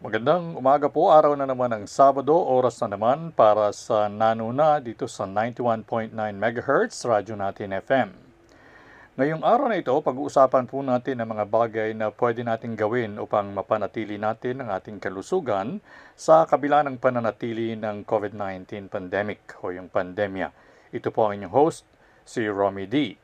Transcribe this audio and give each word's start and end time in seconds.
Magandang 0.00 0.56
umaga 0.56 0.88
po, 0.88 1.12
araw 1.12 1.36
na 1.36 1.44
naman 1.44 1.68
ng 1.76 1.84
Sabado, 1.84 2.32
oras 2.32 2.80
na 2.80 2.96
naman 2.96 3.36
para 3.36 3.68
sa 3.68 4.08
nanuna 4.08 4.80
dito 4.80 5.04
sa 5.04 5.28
91.9 5.28 6.16
MHz, 6.16 7.04
radyo 7.04 7.36
natin 7.36 7.76
FM. 7.76 8.08
Ngayong 9.20 9.44
araw 9.44 9.68
na 9.68 9.76
ito, 9.76 9.92
pag-uusapan 9.92 10.64
po 10.64 10.80
natin 10.80 11.20
ang 11.20 11.36
mga 11.36 11.44
bagay 11.44 11.92
na 11.92 12.08
pwede 12.16 12.40
natin 12.40 12.80
gawin 12.80 13.20
upang 13.20 13.52
mapanatili 13.52 14.16
natin 14.16 14.64
ang 14.64 14.72
ating 14.72 14.96
kalusugan 15.04 15.84
sa 16.16 16.48
kabila 16.48 16.80
ng 16.88 16.96
pananatili 16.96 17.76
ng 17.76 18.00
COVID-19 18.08 18.88
pandemic 18.88 19.52
o 19.60 19.68
yung 19.68 19.92
pandemya. 19.92 20.48
Ito 20.96 21.12
po 21.12 21.28
ang 21.28 21.36
inyong 21.36 21.52
host, 21.52 21.84
si 22.24 22.48
Romy 22.48 22.88
D. 22.88 23.20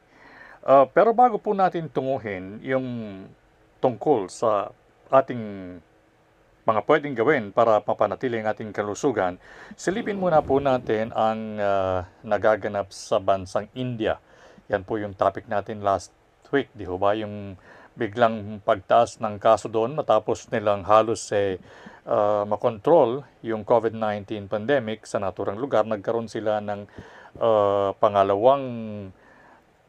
Uh, 0.61 0.85
pero 0.93 1.17
bago 1.17 1.41
po 1.41 1.57
natin 1.57 1.89
tunguhin 1.89 2.61
yung 2.61 2.85
tungkol 3.81 4.29
sa 4.29 4.69
ating 5.09 5.79
mga 6.67 6.83
pwedeng 6.83 7.15
gawin 7.15 7.45
para 7.55 7.79
mapanatili 7.79 8.43
ang 8.43 8.51
ating 8.51 8.75
kalusugan, 8.75 9.39
silipin 9.79 10.19
muna 10.19 10.43
po 10.43 10.59
natin 10.59 11.15
ang 11.15 11.63
uh, 11.63 12.03
nagaganap 12.27 12.91
sa 12.91 13.23
bansang 13.23 13.71
India. 13.79 14.19
Yan 14.67 14.83
po 14.83 14.99
yung 14.99 15.15
topic 15.15 15.47
natin 15.47 15.87
last 15.87 16.11
week, 16.51 16.67
di 16.75 16.83
ba? 16.83 17.15
Yung 17.15 17.55
biglang 17.95 18.59
pagtaas 18.67 19.23
ng 19.23 19.39
kaso 19.39 19.71
doon 19.71 19.95
matapos 19.95 20.51
nilang 20.51 20.83
halos 20.85 21.31
eh, 21.31 21.63
uh, 22.03 22.43
makontrol 22.43 23.23
yung 23.47 23.63
COVID-19 23.63 24.51
pandemic 24.51 25.07
sa 25.07 25.23
naturang 25.23 25.63
lugar. 25.63 25.87
Nagkaroon 25.87 26.27
sila 26.27 26.59
ng 26.61 26.83
uh, 27.39 27.95
pangalawang 27.97 28.67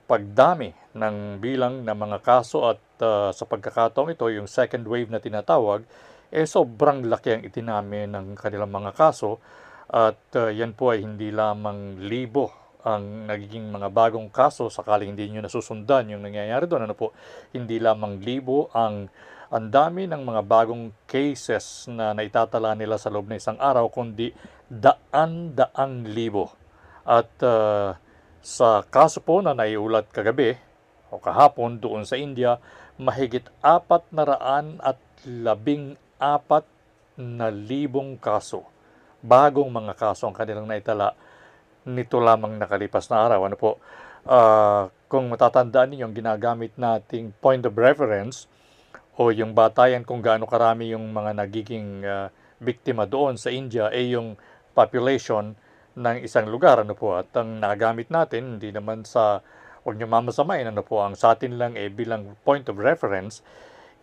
pagdami 0.08 0.72
ng 0.94 1.42
bilang 1.42 1.84
ng 1.84 1.98
mga 1.98 2.22
kaso 2.22 2.70
at 2.70 2.80
uh, 3.02 3.34
sa 3.34 3.44
pagkakataong 3.50 4.14
ito, 4.14 4.30
yung 4.30 4.46
second 4.46 4.86
wave 4.88 5.10
na 5.10 5.20
tinatawag, 5.20 5.84
eh 6.32 6.46
sobrang 6.48 7.08
laki 7.08 7.30
ang 7.40 7.44
itinami 7.48 8.08
ng 8.10 8.36
kanilang 8.36 8.72
mga 8.72 8.92
kaso 8.96 9.40
at 9.88 10.20
uh, 10.36 10.52
yan 10.52 10.76
po 10.76 10.92
ay 10.92 11.04
hindi 11.04 11.32
lamang 11.32 12.04
libo 12.04 12.52
ang 12.84 13.28
nagiging 13.28 13.68
mga 13.68 13.92
bagong 13.92 14.32
kaso 14.32 14.72
sakaling 14.72 15.16
hindi 15.16 15.28
nyo 15.32 15.44
nasusundan 15.44 16.12
yung 16.12 16.24
nangyayari 16.24 16.68
doon. 16.68 16.88
Ano 16.88 16.96
po, 16.96 17.12
hindi 17.52 17.80
lamang 17.84 18.24
libo 18.24 18.72
ang 18.72 19.12
ang 19.48 19.72
dami 19.72 20.12
ng 20.12 20.28
mga 20.28 20.42
bagong 20.44 20.92
cases 21.08 21.88
na 21.88 22.12
naitatala 22.12 22.76
nila 22.76 23.00
sa 23.00 23.08
loob 23.08 23.32
ng 23.32 23.40
isang 23.40 23.56
araw, 23.56 23.88
kundi 23.88 24.36
daan-daang 24.68 26.04
libo. 26.04 26.52
At 27.08 27.32
uh, 27.40 27.96
sa 28.44 28.84
kaso 28.84 29.24
po 29.24 29.40
na 29.40 29.56
naiulat 29.56 30.12
kagabi 30.12 30.60
o 31.08 31.24
kahapon 31.24 31.80
doon 31.80 32.04
sa 32.04 32.20
India, 32.20 32.60
mahigit 33.00 33.48
apat 33.64 34.04
na 34.12 34.28
raan 34.28 34.84
at 34.84 35.00
labing 35.24 35.96
apat 36.18 36.66
na 37.18 37.50
libong 37.50 38.18
kaso. 38.18 38.66
Bagong 39.22 39.70
mga 39.70 39.94
kaso 39.98 40.30
ang 40.30 40.36
kanilang 40.38 40.70
naitala 40.70 41.18
nito 41.88 42.20
lamang 42.20 42.60
nakalipas 42.60 43.10
na 43.10 43.26
araw. 43.26 43.48
Ano 43.48 43.56
po, 43.58 43.80
uh, 44.28 44.92
kung 45.08 45.32
matatandaan 45.32 45.96
ninyo, 45.96 46.06
ang 46.06 46.16
ginagamit 46.16 46.76
nating 46.76 47.32
point 47.40 47.64
of 47.64 47.74
reference 47.80 48.46
o 49.18 49.34
yung 49.34 49.56
batayan 49.58 50.06
kung 50.06 50.22
gaano 50.22 50.46
karami 50.46 50.94
yung 50.94 51.10
mga 51.10 51.32
nagiging 51.34 52.06
uh, 52.06 52.28
biktima 52.62 53.10
doon 53.10 53.40
sa 53.40 53.50
India 53.50 53.90
ay 53.90 54.14
yung 54.14 54.38
population 54.78 55.58
ng 55.98 56.18
isang 56.22 56.46
lugar. 56.46 56.78
Ano 56.84 56.94
po, 56.94 57.18
at 57.18 57.34
ang 57.34 57.58
nagamit 57.58 58.14
natin, 58.14 58.60
hindi 58.60 58.70
naman 58.70 59.02
sa, 59.08 59.42
huwag 59.82 59.98
nyo 59.98 60.06
mamasamain, 60.06 60.70
ano 60.70 60.86
po, 60.86 61.02
ang 61.02 61.18
sa 61.18 61.34
atin 61.34 61.58
lang 61.58 61.74
ay 61.74 61.90
bilang 61.90 62.38
point 62.46 62.68
of 62.70 62.78
reference, 62.78 63.42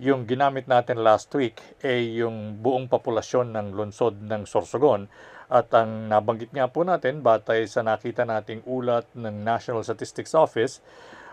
yung 0.03 0.27
ginamit 0.27 0.67
natin 0.67 1.07
last 1.07 1.31
week 1.39 1.63
ay 1.87 2.19
yung 2.19 2.59
buong 2.59 2.91
populasyon 2.91 3.55
ng 3.55 3.67
lungsod 3.79 4.19
ng 4.19 4.43
Sorsogon. 4.43 5.07
At 5.47 5.71
ang 5.77 6.11
nabanggit 6.11 6.51
nga 6.51 6.67
po 6.67 6.83
natin, 6.83 7.23
batay 7.23 7.69
sa 7.71 7.87
nakita 7.87 8.27
nating 8.27 8.67
ulat 8.67 9.07
ng 9.15 9.45
National 9.45 9.87
Statistics 9.87 10.35
Office, 10.35 10.83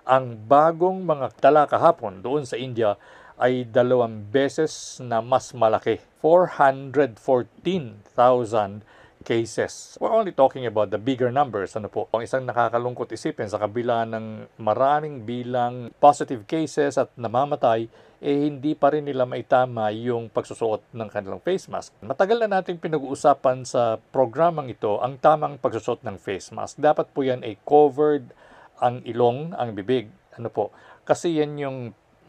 ang 0.07 0.39
bagong 0.47 1.03
mga 1.03 1.35
tala 1.43 1.67
kahapon 1.67 2.23
doon 2.23 2.47
sa 2.47 2.55
India 2.55 2.95
ay 3.35 3.67
dalawang 3.67 4.23
beses 4.31 5.03
na 5.03 5.19
mas 5.19 5.51
malaki. 5.51 5.99
414,000 6.23 8.87
cases. 9.27 9.99
We're 9.99 10.15
only 10.15 10.31
talking 10.31 10.63
about 10.63 10.89
the 10.89 10.97
bigger 10.97 11.27
numbers. 11.27 11.75
Ano 11.75 11.91
po? 11.91 12.07
Ang 12.15 12.23
isang 12.23 12.47
nakakalungkot 12.47 13.11
isipin 13.11 13.51
sa 13.51 13.59
kabila 13.59 14.07
ng 14.07 14.47
maraming 14.55 15.27
bilang 15.27 15.91
positive 15.99 16.47
cases 16.47 16.95
at 16.95 17.11
namamatay, 17.19 17.91
eh 18.23 18.37
hindi 18.47 18.73
pa 18.73 18.95
rin 18.95 19.05
nila 19.05 19.27
maitama 19.27 19.91
yung 19.91 20.31
pagsusuot 20.31 20.95
ng 20.95 21.09
kanilang 21.11 21.43
face 21.43 21.67
mask. 21.67 21.91
Matagal 21.99 22.39
na 22.41 22.57
nating 22.57 22.79
pinag-uusapan 22.79 23.67
sa 23.67 23.99
programang 24.15 24.71
ito 24.71 24.97
ang 25.03 25.19
tamang 25.19 25.59
pagsusuot 25.59 26.01
ng 26.07 26.17
face 26.17 26.55
mask. 26.55 26.79
Dapat 26.79 27.11
po 27.11 27.27
yan 27.27 27.43
ay 27.43 27.59
covered 27.67 28.31
ang 28.77 29.01
ilong, 29.03 29.53
ang 29.57 29.73
bibig. 29.73 30.09
Ano 30.37 30.53
po? 30.53 30.73
Kasi 31.07 31.39
yan 31.39 31.57
yung 31.57 31.77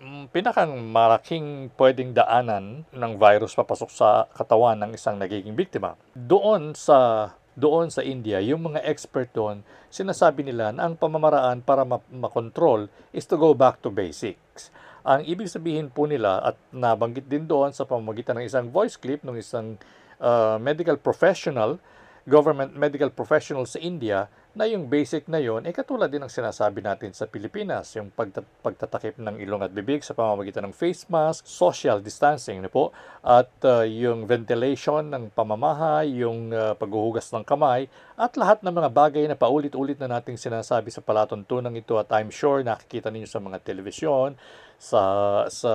mm, 0.00 0.32
pinakang 0.32 0.72
malaking 0.88 1.72
pwedeng 1.76 2.16
daanan 2.16 2.88
ng 2.91 3.12
virus 3.20 3.53
papasok 3.53 3.91
sa 3.92 4.25
katawan 4.32 4.81
ng 4.81 4.91
isang 4.97 5.20
nagiging 5.20 5.56
biktima. 5.56 5.98
Doon 6.16 6.72
sa 6.72 7.31
doon 7.58 7.91
sa 7.91 8.06
India, 8.06 8.38
yung 8.38 8.70
mga 8.70 8.87
expert 8.87 9.34
doon, 9.34 9.66
sinasabi 9.91 10.47
nila 10.47 10.70
na 10.70 10.87
ang 10.87 10.94
pamamaraan 10.94 11.58
para 11.58 11.82
makontrol 12.06 12.87
is 13.10 13.26
to 13.26 13.34
go 13.34 13.50
back 13.50 13.82
to 13.82 13.91
basics. 13.91 14.70
Ang 15.03 15.26
ibig 15.26 15.50
sabihin 15.50 15.91
po 15.91 16.06
nila 16.06 16.38
at 16.38 16.56
nabanggit 16.70 17.26
din 17.26 17.50
doon 17.50 17.75
sa 17.75 17.82
pamamagitan 17.82 18.38
ng 18.38 18.47
isang 18.47 18.70
voice 18.70 18.94
clip 18.94 19.26
ng 19.26 19.34
isang 19.34 19.75
uh, 20.22 20.54
medical 20.62 20.94
professional, 20.94 21.82
government 22.31 22.78
medical 22.78 23.10
professional 23.10 23.66
sa 23.66 23.82
India 23.82 24.31
na 24.58 24.66
yung 24.66 24.91
basic 24.91 25.30
na 25.30 25.38
yon 25.38 25.62
ay 25.62 25.70
eh, 25.70 25.74
katulad 25.78 26.10
din 26.10 26.19
ng 26.19 26.34
sinasabi 26.34 26.82
natin 26.82 27.14
sa 27.14 27.30
Pilipinas, 27.30 27.94
yung 27.94 28.10
pagtat- 28.10 28.58
pagtatakip 28.58 29.14
ng 29.14 29.38
ilong 29.38 29.62
at 29.62 29.70
bibig 29.70 30.02
sa 30.02 30.19
pamamagitan 30.19 30.66
ng 30.66 30.74
face 30.74 31.06
mask, 31.06 31.46
social 31.46 32.02
distancing 32.02 32.58
na 32.58 32.66
po, 32.66 32.91
at 33.22 33.46
uh, 33.62 33.86
yung 33.86 34.26
ventilation 34.26 35.14
ng 35.14 35.30
pamamahay, 35.30 36.10
yung 36.10 36.50
uh, 36.50 36.74
paghuhugas 36.74 37.30
ng 37.30 37.46
kamay, 37.46 37.86
at 38.19 38.34
lahat 38.34 38.58
ng 38.66 38.74
mga 38.74 38.91
bagay 38.91 39.24
na 39.30 39.38
paulit-ulit 39.38 39.94
na 40.02 40.19
nating 40.19 40.34
sinasabi 40.34 40.90
sa 40.90 41.06
palatuntunan 41.06 41.70
ito 41.78 41.94
at 41.94 42.10
I'm 42.10 42.34
sure 42.34 42.58
nakikita 42.66 43.14
ninyo 43.14 43.30
sa 43.30 43.38
mga 43.38 43.62
telebisyon, 43.62 44.34
sa 44.75 45.02
sa 45.46 45.72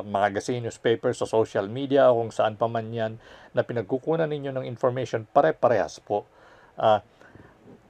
magazine, 0.00 0.64
newspaper, 0.64 1.12
sa 1.12 1.28
social 1.28 1.68
media, 1.68 2.08
kung 2.08 2.32
saan 2.32 2.56
pa 2.56 2.72
man 2.72 2.88
yan 2.88 3.20
na 3.52 3.60
pinagkukunan 3.60 4.32
ninyo 4.32 4.48
ng 4.56 4.64
information, 4.64 5.28
pare-parehas 5.28 6.00
po. 6.00 6.24
Uh, 6.80 7.04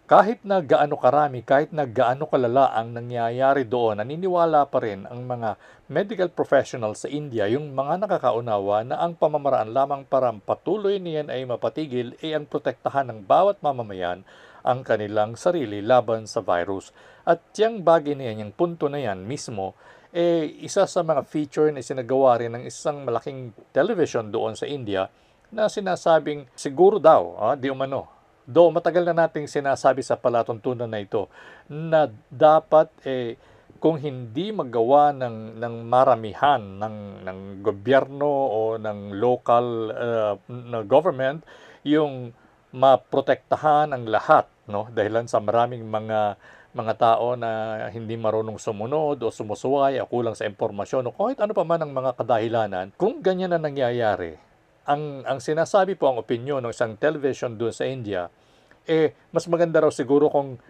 kahit 0.04 0.44
na 0.44 0.60
gaano 0.60 1.00
karami, 1.00 1.40
kahit 1.40 1.72
na 1.72 1.88
gaano 1.88 2.28
kalala 2.28 2.68
ang 2.76 2.92
nangyayari 2.92 3.64
doon, 3.64 4.04
naniniwala 4.04 4.68
pa 4.68 4.84
rin 4.84 5.08
ang 5.08 5.24
mga 5.24 5.56
medical 5.88 6.28
professionals 6.28 7.04
sa 7.04 7.08
India, 7.08 7.48
yung 7.48 7.72
mga 7.72 8.04
nakakaunawa 8.04 8.84
na 8.84 9.00
ang 9.00 9.16
pamamaraan 9.16 9.72
lamang 9.72 10.04
para 10.04 10.28
patuloy 10.44 11.00
niyan 11.00 11.32
ay 11.32 11.48
mapatigil 11.48 12.12
ay 12.20 12.36
ang 12.36 12.44
protektahan 12.44 13.08
ng 13.08 13.24
bawat 13.24 13.56
mamamayan 13.64 14.28
ang 14.60 14.84
kanilang 14.84 15.40
sarili 15.40 15.80
laban 15.80 16.28
sa 16.28 16.44
virus. 16.44 16.92
At 17.24 17.40
yung 17.56 17.80
bagay 17.80 18.12
na 18.12 18.28
yan, 18.28 18.48
yung 18.48 18.52
punto 18.52 18.92
na 18.92 19.00
yan 19.00 19.24
mismo, 19.24 19.72
eh, 20.12 20.52
isa 20.60 20.84
sa 20.84 21.00
mga 21.00 21.24
feature 21.24 21.72
na 21.72 21.80
sinagawa 21.80 22.44
rin 22.44 22.52
ng 22.52 22.68
isang 22.68 23.08
malaking 23.08 23.56
television 23.72 24.28
doon 24.28 24.52
sa 24.52 24.68
India 24.68 25.08
na 25.48 25.64
sinasabing 25.64 26.44
siguro 26.52 27.00
daw, 27.00 27.40
ah, 27.40 27.56
di 27.56 27.72
umano, 27.72 28.23
Do 28.44 28.68
matagal 28.68 29.08
na 29.08 29.24
nating 29.24 29.48
sinasabi 29.48 30.04
sa 30.04 30.20
palatuntunan 30.20 30.88
na 30.88 31.00
ito 31.00 31.32
na 31.68 32.12
dapat 32.28 32.92
eh 33.08 33.40
kung 33.80 34.00
hindi 34.00 34.52
magawa 34.52 35.12
ng 35.12 35.60
ng 35.60 35.74
maramihan 35.84 36.60
ng 36.60 37.24
ng 37.24 37.38
gobyerno 37.60 38.28
o 38.28 38.60
ng 38.80 39.16
local 39.16 39.66
uh, 39.92 40.34
na 40.48 40.80
government 40.84 41.44
yung 41.84 42.32
maprotektahan 42.72 43.92
ang 43.92 44.08
lahat 44.08 44.48
no? 44.68 44.88
Dahilan 44.92 45.28
sa 45.28 45.40
maraming 45.40 45.84
mga 45.84 46.36
mga 46.74 46.94
tao 46.98 47.38
na 47.38 47.78
hindi 47.94 48.18
marunong 48.18 48.58
sumunod 48.58 49.22
o 49.22 49.30
sumusuway 49.30 50.02
o 50.02 50.10
kulang 50.10 50.34
sa 50.34 50.48
impormasyon 50.48 51.06
o 51.06 51.14
kahit 51.14 51.38
ano 51.38 51.54
pa 51.54 51.62
man 51.62 51.86
ang 51.86 51.92
mga 51.94 52.18
kadahilanan 52.18 52.90
kung 52.98 53.22
ganyan 53.22 53.54
na 53.54 53.62
nangyayari 53.62 54.34
ang, 54.84 55.24
ang 55.24 55.40
sinasabi 55.40 55.96
po 55.96 56.12
ang 56.12 56.20
opinion 56.20 56.60
ng 56.60 56.72
isang 56.72 56.96
television 57.00 57.56
doon 57.56 57.72
sa 57.72 57.88
India, 57.88 58.28
eh, 58.84 59.16
mas 59.32 59.48
maganda 59.48 59.80
raw 59.80 59.88
siguro 59.88 60.28
kung 60.28 60.60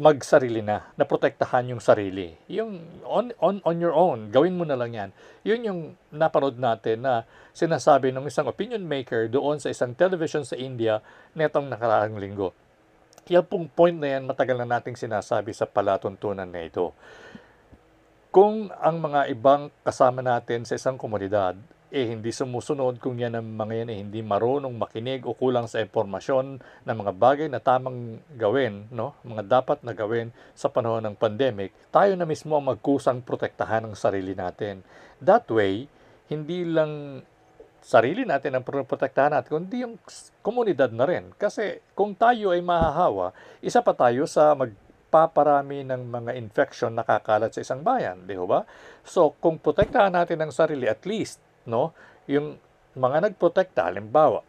magsarili 0.00 0.64
na, 0.64 0.88
na 0.96 1.04
protektahan 1.04 1.68
yung 1.68 1.82
sarili. 1.84 2.32
Yung 2.48 2.80
on, 3.04 3.36
on, 3.36 3.60
on 3.60 3.76
your 3.76 3.92
own, 3.92 4.32
gawin 4.32 4.56
mo 4.56 4.64
na 4.64 4.72
lang 4.80 4.96
yan. 4.96 5.10
Yun 5.44 5.60
yung 5.68 5.80
napanood 6.08 6.56
natin 6.56 7.04
na 7.04 7.28
sinasabi 7.52 8.08
ng 8.08 8.24
isang 8.24 8.48
opinion 8.48 8.80
maker 8.80 9.28
doon 9.28 9.60
sa 9.60 9.68
isang 9.68 9.92
television 9.92 10.48
sa 10.48 10.56
India 10.56 11.04
netong 11.36 11.68
nakaraang 11.68 12.16
linggo. 12.16 12.56
Yan 13.28 13.44
pong 13.44 13.68
point 13.68 13.92
na 13.92 14.16
yan, 14.16 14.24
matagal 14.24 14.56
na 14.56 14.80
nating 14.80 14.96
sinasabi 14.96 15.52
sa 15.52 15.68
palatuntunan 15.68 16.48
na 16.48 16.64
ito. 16.64 16.96
Kung 18.32 18.72
ang 18.80 18.96
mga 18.96 19.28
ibang 19.28 19.68
kasama 19.84 20.24
natin 20.24 20.64
sa 20.64 20.80
isang 20.80 20.96
komunidad 20.96 21.52
eh 21.88 22.04
hindi 22.04 22.28
sumusunod 22.28 23.00
kung 23.00 23.16
yan 23.16 23.40
ang 23.40 23.48
mga 23.48 23.74
yan 23.84 23.88
eh 23.88 23.98
hindi 24.04 24.20
marunong 24.20 24.76
makinig 24.76 25.24
o 25.24 25.32
kulang 25.32 25.64
sa 25.64 25.80
impormasyon 25.80 26.60
ng 26.84 26.96
mga 27.00 27.12
bagay 27.16 27.48
na 27.48 27.64
tamang 27.64 28.20
gawin, 28.36 28.84
no? 28.92 29.16
mga 29.24 29.48
dapat 29.48 29.80
na 29.80 29.96
gawin 29.96 30.28
sa 30.52 30.68
panahon 30.68 31.00
ng 31.08 31.16
pandemic, 31.16 31.72
tayo 31.88 32.12
na 32.12 32.28
mismo 32.28 32.60
ang 32.60 32.68
magkusang 32.68 33.24
protektahan 33.24 33.88
ang 33.88 33.96
sarili 33.96 34.36
natin. 34.36 34.84
That 35.24 35.48
way, 35.48 35.88
hindi 36.28 36.68
lang 36.68 37.24
sarili 37.80 38.28
natin 38.28 38.60
ang 38.60 38.64
protektahan 38.68 39.32
natin, 39.32 39.48
kundi 39.48 39.80
yung 39.80 39.96
komunidad 40.44 40.92
na 40.92 41.08
rin. 41.08 41.32
Kasi 41.40 41.80
kung 41.96 42.12
tayo 42.12 42.52
ay 42.52 42.60
mahahawa, 42.60 43.32
isa 43.64 43.80
pa 43.80 43.96
tayo 43.96 44.28
sa 44.28 44.52
magpaparami 44.52 45.88
ng 45.88 46.02
mga 46.04 46.30
infection 46.36 46.92
na 46.92 47.06
kakalat 47.06 47.56
sa 47.56 47.64
isang 47.64 47.80
bayan, 47.80 48.28
di 48.28 48.36
ba? 48.36 48.68
So, 49.08 49.32
kung 49.40 49.56
protektahan 49.56 50.12
natin 50.12 50.44
ang 50.44 50.52
sarili, 50.52 50.84
at 50.84 51.00
least 51.08 51.47
no? 51.68 51.92
Yung 52.24 52.56
mga 52.96 53.28
nagprotekta, 53.28 53.92
halimbawa, 53.92 54.42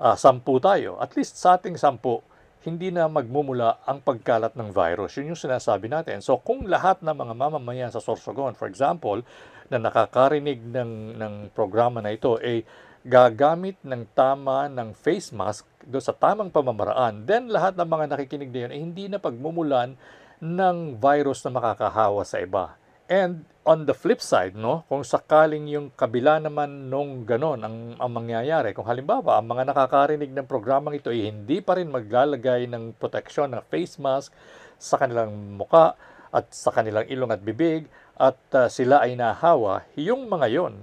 uh, 0.00 0.16
sampu 0.16 0.58
tayo, 0.58 0.98
at 0.98 1.14
least 1.14 1.36
sa 1.38 1.60
ating 1.60 1.78
sampu, 1.78 2.24
hindi 2.64 2.88
na 2.88 3.04
magmumula 3.06 3.84
ang 3.84 4.00
pagkalat 4.00 4.56
ng 4.56 4.72
virus. 4.72 5.20
Yun 5.20 5.36
yung 5.36 5.40
sinasabi 5.40 5.92
natin. 5.92 6.24
So 6.24 6.40
kung 6.40 6.64
lahat 6.64 7.04
ng 7.04 7.12
mga 7.12 7.34
mamamayan 7.36 7.92
sa 7.92 8.00
Sorsogon, 8.00 8.56
for 8.56 8.64
example, 8.64 9.20
na 9.68 9.76
nakakarinig 9.76 10.64
ng, 10.64 11.20
ng 11.20 11.34
programa 11.52 12.00
na 12.00 12.16
ito, 12.16 12.40
ay 12.40 12.64
eh, 12.64 12.66
gagamit 13.04 13.76
ng 13.84 14.08
tama 14.16 14.64
ng 14.72 14.96
face 14.96 15.28
mask 15.28 15.68
do 15.84 16.00
sa 16.00 16.16
tamang 16.16 16.48
pamamaraan, 16.48 17.28
then 17.28 17.52
lahat 17.52 17.76
ng 17.76 17.84
mga 17.84 18.04
nakikinig 18.16 18.48
na 18.48 18.60
yun 18.64 18.72
ay 18.72 18.80
eh, 18.80 18.84
hindi 18.88 19.04
na 19.12 19.20
pagmumulan 19.20 19.92
ng 20.40 20.96
virus 20.96 21.44
na 21.44 21.52
makakahawa 21.52 22.24
sa 22.24 22.40
iba. 22.40 22.80
And 23.04 23.44
on 23.68 23.84
the 23.84 23.92
flip 23.92 24.24
side, 24.24 24.56
no, 24.56 24.84
kung 24.88 25.04
sakaling 25.04 25.68
yung 25.68 25.92
kabila 25.92 26.40
naman 26.40 26.88
nung 26.88 27.28
ganon 27.28 27.60
ang, 27.60 27.96
ang 28.00 28.10
mangyayari, 28.12 28.72
kung 28.72 28.88
halimbawa 28.88 29.40
ang 29.40 29.48
mga 29.48 29.72
nakakarinig 29.72 30.32
ng 30.32 30.48
programang 30.48 30.96
ito 30.96 31.12
ay 31.12 31.28
hindi 31.28 31.60
pa 31.60 31.76
rin 31.76 31.92
maglalagay 31.92 32.64
ng 32.68 32.96
proteksyon 32.96 33.52
ng 33.52 33.62
face 33.68 34.00
mask 34.00 34.32
sa 34.80 34.96
kanilang 34.96 35.32
muka 35.56 35.96
at 36.32 36.48
sa 36.52 36.72
kanilang 36.72 37.04
ilong 37.08 37.32
at 37.32 37.44
bibig 37.44 37.88
at 38.16 38.40
uh, 38.56 38.72
sila 38.72 39.04
ay 39.04 39.16
nahawa, 39.20 39.84
yung 40.00 40.24
mga 40.24 40.46
yon, 40.48 40.74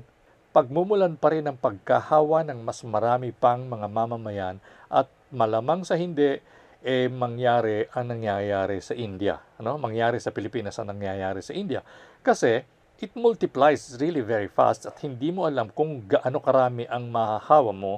pagmumulan 0.54 1.18
pa 1.18 1.34
rin 1.34 1.48
ang 1.48 1.58
pagkahawa 1.58 2.44
ng 2.50 2.60
mas 2.62 2.86
marami 2.86 3.34
pang 3.34 3.66
mga 3.66 3.88
mamamayan 3.90 4.58
at 4.94 5.10
malamang 5.34 5.82
sa 5.88 5.98
hindi, 5.98 6.38
eh 6.82 7.06
mangyari 7.08 7.86
ang 7.94 8.10
nangyayari 8.10 8.82
sa 8.82 8.98
India. 8.98 9.38
Ano? 9.62 9.78
Mangyari 9.78 10.18
sa 10.18 10.34
Pilipinas 10.34 10.76
ang 10.82 10.90
nangyayari 10.90 11.40
sa 11.46 11.54
India. 11.54 11.86
Kasi 12.22 12.62
it 13.02 13.12
multiplies 13.18 13.98
really 13.98 14.22
very 14.22 14.46
fast 14.46 14.86
at 14.86 14.94
hindi 15.02 15.34
mo 15.34 15.50
alam 15.50 15.74
kung 15.74 16.06
gaano 16.06 16.38
karami 16.38 16.86
ang 16.86 17.10
mahahawa 17.10 17.74
mo 17.74 17.98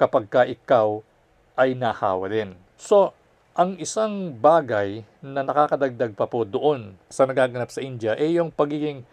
kapag 0.00 0.24
ka 0.32 0.42
ikaw 0.48 1.04
ay 1.52 1.76
nahawa 1.76 2.32
din. 2.32 2.56
So, 2.80 3.12
ang 3.52 3.76
isang 3.76 4.32
bagay 4.38 5.04
na 5.20 5.44
nakakadagdag 5.44 6.16
pa 6.16 6.24
po 6.24 6.48
doon 6.48 6.96
sa 7.12 7.28
nagaganap 7.28 7.68
sa 7.68 7.84
India 7.84 8.16
ay 8.16 8.32
eh 8.32 8.40
yung 8.40 8.48
pagiging 8.48 9.04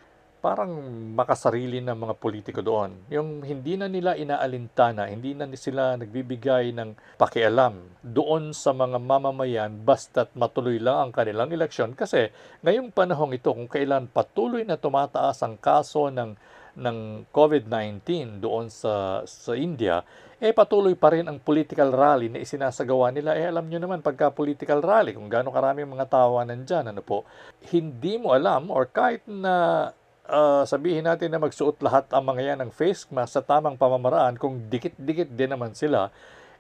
parang 0.45 0.69
makasarili 1.17 1.81
ng 1.81 1.97
mga 1.97 2.13
politiko 2.21 2.61
doon. 2.61 2.93
Yung 3.09 3.41
hindi 3.41 3.73
na 3.81 3.89
nila 3.89 4.13
inaalintana, 4.13 5.09
hindi 5.09 5.33
na 5.33 5.49
sila 5.57 5.97
nagbibigay 5.97 6.69
ng 6.69 7.17
pakialam 7.17 7.81
doon 8.05 8.53
sa 8.53 8.69
mga 8.69 9.01
mamamayan 9.01 9.81
basta't 9.81 10.37
matuloy 10.37 10.77
lang 10.77 11.09
ang 11.09 11.11
kanilang 11.17 11.49
eleksyon. 11.49 11.97
Kasi 11.97 12.29
ngayong 12.61 12.93
panahong 12.93 13.33
ito, 13.33 13.49
kung 13.49 13.65
kailan 13.65 14.05
patuloy 14.05 14.61
na 14.61 14.77
tumataas 14.77 15.41
ang 15.41 15.57
kaso 15.57 16.13
ng 16.13 16.37
ng 16.75 17.31
COVID-19 17.31 18.37
doon 18.43 18.67
sa 18.67 19.25
sa 19.25 19.55
India, 19.57 20.03
eh 20.37 20.51
patuloy 20.51 20.93
pa 20.93 21.15
rin 21.15 21.25
ang 21.25 21.39
political 21.39 21.89
rally 21.95 22.27
na 22.27 22.43
isinasagawa 22.43 23.09
nila. 23.09 23.33
Eh 23.33 23.47
alam 23.47 23.65
nyo 23.65 23.79
naman 23.79 24.03
pagka 24.03 24.29
political 24.29 24.83
rally, 24.83 25.15
kung 25.15 25.31
gaano 25.31 25.49
karami 25.49 25.87
mga 25.87 26.05
tawa 26.05 26.43
nandyan, 26.43 26.91
ano 26.91 27.01
po, 27.01 27.23
hindi 27.71 28.19
mo 28.19 28.35
alam 28.35 28.67
or 28.69 28.85
kahit 28.91 29.23
na 29.25 29.89
uh, 30.29 30.63
sabihin 30.65 31.05
natin 31.05 31.29
na 31.33 31.41
magsuot 31.41 31.77
lahat 31.81 32.09
ang 32.13 32.23
mga 32.25 32.41
yan 32.53 32.59
ng 32.65 32.71
face 32.73 33.05
mask 33.13 33.37
sa 33.37 33.43
tamang 33.45 33.77
pamamaraan, 33.77 34.37
kung 34.37 34.57
dikit-dikit 34.69 35.29
din 35.33 35.53
naman 35.53 35.73
sila, 35.77 36.09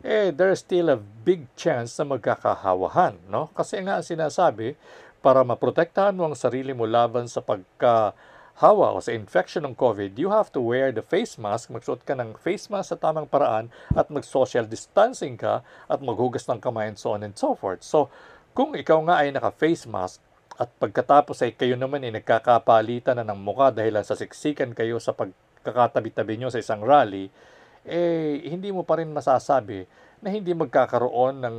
eh 0.05 0.29
there's 0.29 0.61
still 0.61 0.93
a 0.93 0.99
big 0.99 1.49
chance 1.57 1.97
na 1.97 2.05
magkakahawahan. 2.05 3.17
No? 3.29 3.49
Kasi 3.53 3.81
nga 3.81 4.01
sinasabi, 4.01 4.77
para 5.25 5.41
maprotektahan 5.41 6.13
mo 6.13 6.29
ang 6.29 6.37
sarili 6.37 6.69
mo 6.69 6.85
laban 6.85 7.25
sa 7.25 7.41
pagkahawa 7.41 8.93
o 8.93 9.01
sa 9.01 9.09
infection 9.09 9.65
ng 9.65 9.73
COVID, 9.73 10.13
you 10.21 10.29
have 10.29 10.53
to 10.53 10.61
wear 10.61 10.93
the 10.93 11.01
face 11.01 11.41
mask, 11.41 11.73
magsuot 11.73 12.05
ka 12.05 12.13
ng 12.13 12.37
face 12.37 12.69
mask 12.69 12.93
sa 12.93 12.97
tamang 13.01 13.25
paraan 13.25 13.73
at 13.97 14.13
mag-social 14.13 14.69
distancing 14.69 15.33
ka 15.33 15.65
at 15.89 15.99
maghugas 16.05 16.45
ng 16.45 16.61
kamay 16.61 16.93
and 16.93 17.01
so 17.01 17.17
on 17.17 17.25
and 17.25 17.33
so 17.33 17.57
forth. 17.57 17.81
So, 17.81 18.13
kung 18.53 18.77
ikaw 18.77 19.01
nga 19.09 19.25
ay 19.25 19.33
naka-face 19.33 19.89
mask, 19.89 20.21
at 20.55 20.71
pagkatapos 20.79 21.43
ay 21.43 21.51
kayo 21.51 21.75
naman 21.75 22.03
ay 22.07 22.15
nagkakapalitan 22.15 23.19
na 23.19 23.27
ng 23.27 23.39
muka 23.39 23.75
dahil 23.75 23.99
sa 24.07 24.15
siksikan 24.15 24.71
kayo 24.71 24.95
sa 25.03 25.11
pagkakatabi-tabi 25.11 26.39
nyo 26.39 26.47
sa 26.47 26.63
isang 26.63 26.79
rally, 26.79 27.27
eh 27.83 28.39
hindi 28.47 28.71
mo 28.71 28.87
pa 28.87 28.97
rin 28.97 29.11
masasabi 29.11 29.83
na 30.23 30.31
hindi 30.31 30.55
magkakaroon 30.55 31.43
ng, 31.43 31.57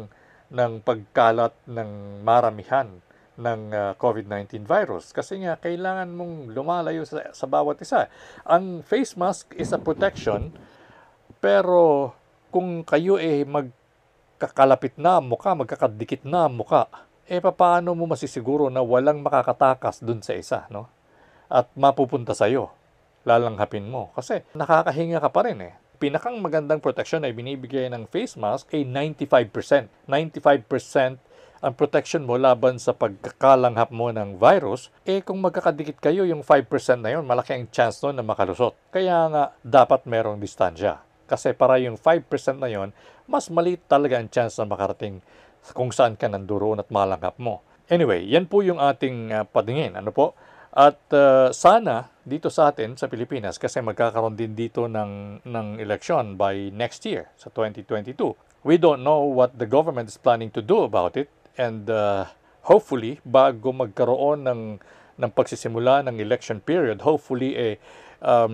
ng 0.49 0.73
pagkalat 0.81 1.53
ng 1.69 2.25
maramihan 2.25 2.89
ng 3.37 3.61
uh, 3.71 3.93
COVID-19 4.01 4.65
virus. 4.65 5.13
Kasi 5.13 5.45
nga, 5.45 5.61
kailangan 5.61 6.09
mong 6.09 6.57
lumalayo 6.57 7.05
sa, 7.05 7.31
sa 7.37 7.45
bawat 7.45 7.77
isa. 7.85 8.09
Ang 8.49 8.81
face 8.81 9.13
mask 9.15 9.53
is 9.61 9.77
a 9.77 9.81
protection, 9.81 10.51
pero 11.39 12.17
kung 12.49 12.81
kayo 12.81 13.21
eh 13.21 13.45
magkakalapit 13.45 14.97
na 14.97 15.21
muka, 15.21 15.53
magkakadikit 15.53 16.25
na 16.25 16.49
muka, 16.49 16.89
eh 17.27 17.43
paano 17.43 17.99
mo 17.99 18.07
masisiguro 18.07 18.71
na 18.71 18.83
walang 18.83 19.23
makakatakas 19.23 20.03
dun 20.03 20.23
sa 20.23 20.35
isa, 20.39 20.65
no? 20.71 20.87
At 21.51 21.71
mapupunta 21.75 22.35
sa 22.35 22.47
iyo, 22.47 22.71
lalanghapin 23.27 23.87
mo. 23.87 24.15
Kasi 24.15 24.47
nakakahinga 24.55 25.19
ka 25.19 25.31
pa 25.31 25.47
rin 25.47 25.59
eh. 25.63 25.75
Pinakang 25.97 26.39
magandang 26.39 26.79
protection 26.79 27.25
ay 27.27 27.35
binibigay 27.35 27.91
ng 27.91 28.07
face 28.07 28.39
mask 28.39 28.71
ay 28.71 28.87
95%. 28.87 29.89
95% 30.07 31.19
ang 31.65 31.73
protection 31.73 32.23
mo 32.23 32.37
laban 32.37 32.77
sa 32.77 32.93
pagkakalanghap 32.93 33.89
mo 33.89 34.13
ng 34.13 34.37
virus, 34.37 34.93
eh 35.09 35.25
kung 35.25 35.41
magkakadikit 35.41 35.99
kayo, 35.99 36.29
yung 36.29 36.45
5% 36.45 36.69
na 37.01 37.17
yun, 37.17 37.25
malaki 37.25 37.57
ang 37.57 37.67
chance 37.73 38.05
nun 38.05 38.13
na 38.13 38.23
makalusot. 38.23 38.77
Kaya 38.93 39.27
nga, 39.33 39.45
dapat 39.65 40.05
merong 40.05 40.37
distansya. 40.37 41.01
Kasi 41.27 41.57
para 41.57 41.81
yung 41.83 41.99
5% 41.99 42.29
na 42.61 42.71
yon, 42.71 42.95
mas 43.27 43.51
maliit 43.51 43.83
talaga 43.91 44.21
ang 44.21 44.31
chance 44.31 44.55
na 44.61 44.69
makarating 44.69 45.19
kung 45.73 45.91
saan 45.91 46.15
ka 46.15 46.31
nanduroon 46.31 46.83
at 46.83 46.91
malanghap 46.93 47.41
mo. 47.41 47.65
Anyway, 47.87 48.27
yan 48.27 48.51
po 48.51 48.67
yung 48.67 48.83
ating 48.83 49.31
uh, 49.31 49.47
padingin. 49.47 49.95
Ano 49.95 50.11
po? 50.11 50.35
At 50.77 51.01
uh, 51.17 51.49
sana 51.57 52.13
dito 52.27 52.53
sa 52.53 52.69
atin 52.69 53.01
sa 53.01 53.09
Pilipinas 53.09 53.57
kasi 53.57 53.81
magkakaroon 53.81 54.37
din 54.37 54.53
dito 54.53 54.85
ng 54.85 55.41
ng 55.47 55.67
election 55.81 56.37
by 56.37 56.69
next 56.69 57.07
year 57.09 57.33
sa 57.41 57.49
2022. 57.49 58.37
We 58.67 58.77
don't 58.77 59.01
know 59.01 59.25
what 59.25 59.57
the 59.57 59.65
government 59.65 60.13
is 60.13 60.21
planning 60.21 60.53
to 60.53 60.61
do 60.61 60.85
about 60.85 61.17
it 61.17 61.33
and 61.57 61.89
uh, 61.89 62.29
hopefully 62.67 63.23
bago 63.25 63.73
magkaroon 63.73 64.45
ng 64.45 64.63
ng 65.17 65.31
pagsisimula 65.33 66.05
ng 66.05 66.21
election 66.21 66.61
period, 66.61 67.01
hopefully 67.01 67.57
eh 67.57 67.75
um, 68.21 68.53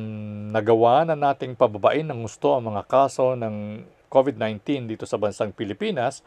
nagawa 0.54 1.02
na 1.02 1.19
nating 1.19 1.59
pababain 1.59 2.07
ng 2.07 2.23
gusto 2.23 2.54
ang 2.54 2.71
mga 2.71 2.87
kaso 2.87 3.35
ng 3.35 3.83
COVID-19 4.07 4.87
dito 4.87 5.04
sa 5.09 5.19
bansang 5.19 5.50
Pilipinas 5.50 6.23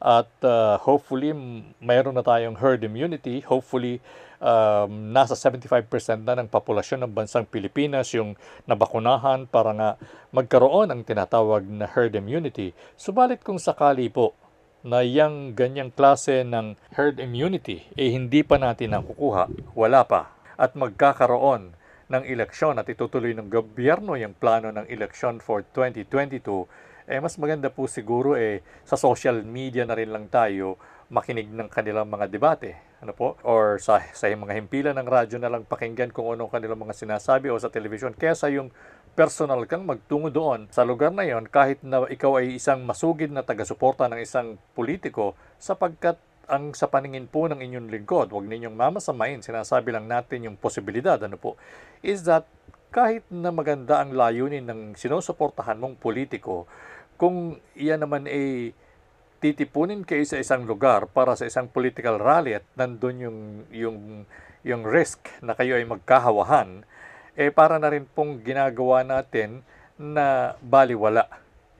at 0.00 0.32
uh, 0.40 0.80
hopefully 0.80 1.36
mayroon 1.78 2.16
na 2.16 2.24
tayong 2.24 2.56
herd 2.56 2.80
immunity. 2.80 3.44
Hopefully 3.44 4.00
um, 4.40 5.12
nasa 5.12 5.36
75% 5.36 6.24
na 6.24 6.34
ng 6.40 6.48
populasyon 6.48 7.04
ng 7.04 7.12
bansang 7.12 7.44
Pilipinas 7.44 8.10
yung 8.16 8.34
nabakunahan 8.64 9.44
para 9.44 9.70
nga 9.76 9.90
magkaroon 10.32 10.88
ng 10.90 11.00
tinatawag 11.04 11.68
na 11.68 11.84
herd 11.84 12.16
immunity. 12.16 12.72
Subalit 12.96 13.44
kung 13.44 13.60
sakali 13.60 14.08
po 14.08 14.32
na 14.80 15.04
yung 15.04 15.52
ganyang 15.52 15.92
klase 15.92 16.40
ng 16.40 16.72
herd 16.96 17.20
immunity 17.20 17.84
eh 18.00 18.16
hindi 18.16 18.40
pa 18.40 18.56
natin 18.56 18.96
nakukuha, 18.96 19.76
wala 19.76 20.08
pa, 20.08 20.32
at 20.56 20.72
magkakaroon 20.72 21.76
ng 22.10 22.24
eleksyon 22.26 22.80
at 22.80 22.88
itutuloy 22.88 23.36
ng 23.36 23.52
gobyerno 23.52 24.18
yung 24.18 24.34
plano 24.34 24.72
ng 24.74 24.88
eleksyon 24.90 25.38
for 25.38 25.62
2022, 25.76 26.42
eh 27.10 27.18
mas 27.18 27.34
maganda 27.42 27.66
po 27.74 27.90
siguro 27.90 28.38
eh 28.38 28.62
sa 28.86 28.94
social 28.94 29.42
media 29.42 29.82
na 29.82 29.98
rin 29.98 30.14
lang 30.14 30.30
tayo 30.30 30.78
makinig 31.10 31.50
ng 31.50 31.66
kanilang 31.66 32.06
mga 32.06 32.30
debate. 32.30 32.78
Ano 33.02 33.10
po? 33.10 33.34
Or 33.42 33.82
sa, 33.82 33.98
sa 34.14 34.30
mga 34.30 34.54
himpilan 34.54 34.94
ng 34.94 35.08
radyo 35.10 35.42
na 35.42 35.50
lang 35.50 35.66
pakinggan 35.66 36.14
kung 36.14 36.30
ano 36.30 36.46
kanilang 36.46 36.78
mga 36.78 36.94
sinasabi 36.94 37.50
o 37.50 37.58
sa 37.58 37.66
television. 37.66 38.14
Kesa 38.14 38.46
yung 38.54 38.70
personal 39.18 39.66
kang 39.66 39.82
magtungo 39.82 40.30
doon 40.30 40.70
sa 40.70 40.86
lugar 40.86 41.10
na 41.10 41.26
yon 41.26 41.50
kahit 41.50 41.82
na 41.82 42.06
ikaw 42.06 42.38
ay 42.38 42.54
isang 42.62 42.86
masugid 42.86 43.34
na 43.34 43.42
taga-suporta 43.42 44.06
ng 44.06 44.22
isang 44.22 44.54
politiko 44.78 45.34
sapagkat 45.58 46.14
ang 46.46 46.74
sa 46.74 46.86
paningin 46.90 47.30
po 47.30 47.46
ng 47.46 47.62
inyong 47.62 47.90
lingkod, 47.94 48.34
huwag 48.34 48.46
ninyong 48.46 48.74
mamasamain, 48.74 49.38
sinasabi 49.38 49.94
lang 49.94 50.10
natin 50.10 50.50
yung 50.50 50.58
posibilidad, 50.58 51.14
ano 51.22 51.38
po, 51.38 51.54
is 52.02 52.26
that 52.26 52.42
kahit 52.90 53.22
na 53.30 53.54
maganda 53.54 54.02
ang 54.02 54.10
layunin 54.10 54.66
ng 54.66 54.98
sinusuportahan 54.98 55.78
mong 55.78 56.02
politiko, 56.02 56.66
kung 57.20 57.60
iyan 57.76 58.00
naman 58.00 58.24
ay 58.24 58.72
titipunin 59.44 60.08
kayo 60.08 60.24
sa 60.24 60.40
isang 60.40 60.64
lugar 60.64 61.04
para 61.04 61.36
sa 61.36 61.44
isang 61.44 61.68
political 61.68 62.16
rally 62.16 62.56
at 62.56 62.64
nandun 62.72 63.16
yung, 63.20 63.38
yung, 63.68 63.98
yung 64.64 64.82
risk 64.88 65.28
na 65.44 65.52
kayo 65.52 65.76
ay 65.76 65.84
magkahawahan, 65.84 66.80
eh 67.36 67.52
para 67.52 67.76
na 67.76 67.92
rin 67.92 68.08
pong 68.08 68.40
ginagawa 68.40 69.04
natin 69.04 69.60
na 70.00 70.56
baliwala 70.64 71.28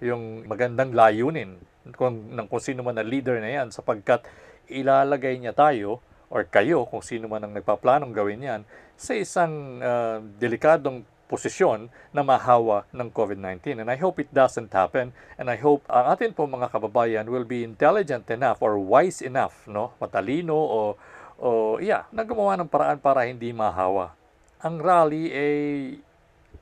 yung 0.04 0.44
magandang 0.44 0.92
layunin 0.92 1.56
kung, 1.96 2.36
ng 2.36 2.44
kung 2.44 2.60
sino 2.60 2.84
man 2.84 3.00
na 3.00 3.04
leader 3.04 3.40
na 3.40 3.48
yan 3.48 3.72
sapagkat 3.72 4.24
ilalagay 4.68 5.40
niya 5.40 5.56
tayo 5.56 6.04
or 6.28 6.44
kayo 6.44 6.84
kung 6.84 7.00
sino 7.00 7.32
man 7.32 7.48
ang 7.48 7.56
nagpaplanong 7.56 8.12
gawin 8.12 8.44
yan 8.44 8.62
sa 8.96 9.16
isang 9.16 9.80
uh, 9.80 10.20
delikadong 10.36 11.00
posisyon 11.30 11.86
na 12.10 12.26
mahawa 12.26 12.90
ng 12.90 13.14
COVID-19. 13.14 13.86
And 13.86 13.86
I 13.86 13.94
hope 14.02 14.18
it 14.18 14.34
doesn't 14.34 14.74
happen. 14.74 15.14
And 15.38 15.46
I 15.46 15.54
hope 15.62 15.86
ang 15.86 16.10
atin 16.10 16.34
po 16.34 16.50
mga 16.50 16.74
kababayan 16.74 17.30
will 17.30 17.46
be 17.46 17.62
intelligent 17.62 18.26
enough 18.34 18.58
or 18.58 18.74
wise 18.74 19.22
enough, 19.22 19.70
no? 19.70 19.94
matalino 20.02 20.58
o, 20.58 20.98
o 21.38 21.78
yeah, 21.78 22.10
nagawa 22.10 22.58
ng 22.58 22.66
paraan 22.66 22.98
para 22.98 23.30
hindi 23.30 23.54
mahawa. 23.54 24.18
Ang 24.58 24.82
rally 24.82 25.30
ay 25.30 25.56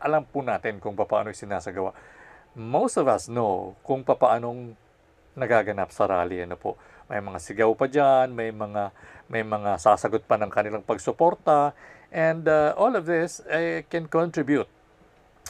alam 0.04 0.28
po 0.28 0.44
natin 0.44 0.76
kung 0.78 0.92
paano 0.92 1.32
sinasagawa. 1.32 1.96
Most 2.52 3.00
of 3.00 3.08
us 3.08 3.32
know 3.32 3.72
kung 3.80 4.04
paanong 4.04 4.76
nagaganap 5.38 5.94
sa 5.94 6.10
rally. 6.10 6.42
Ano 6.42 6.58
po? 6.58 6.74
May 7.08 7.22
mga 7.24 7.38
sigaw 7.40 7.72
pa 7.72 7.88
dyan, 7.88 8.34
may 8.36 8.52
mga, 8.52 8.92
may 9.32 9.40
mga 9.46 9.80
sasagot 9.80 10.26
pa 10.28 10.36
ng 10.36 10.52
kanilang 10.52 10.84
pagsuporta, 10.84 11.72
And 12.08 12.48
uh, 12.48 12.72
all 12.76 12.96
of 12.96 13.04
this 13.04 13.44
eh, 13.48 13.84
can 13.92 14.08
contribute 14.08 14.68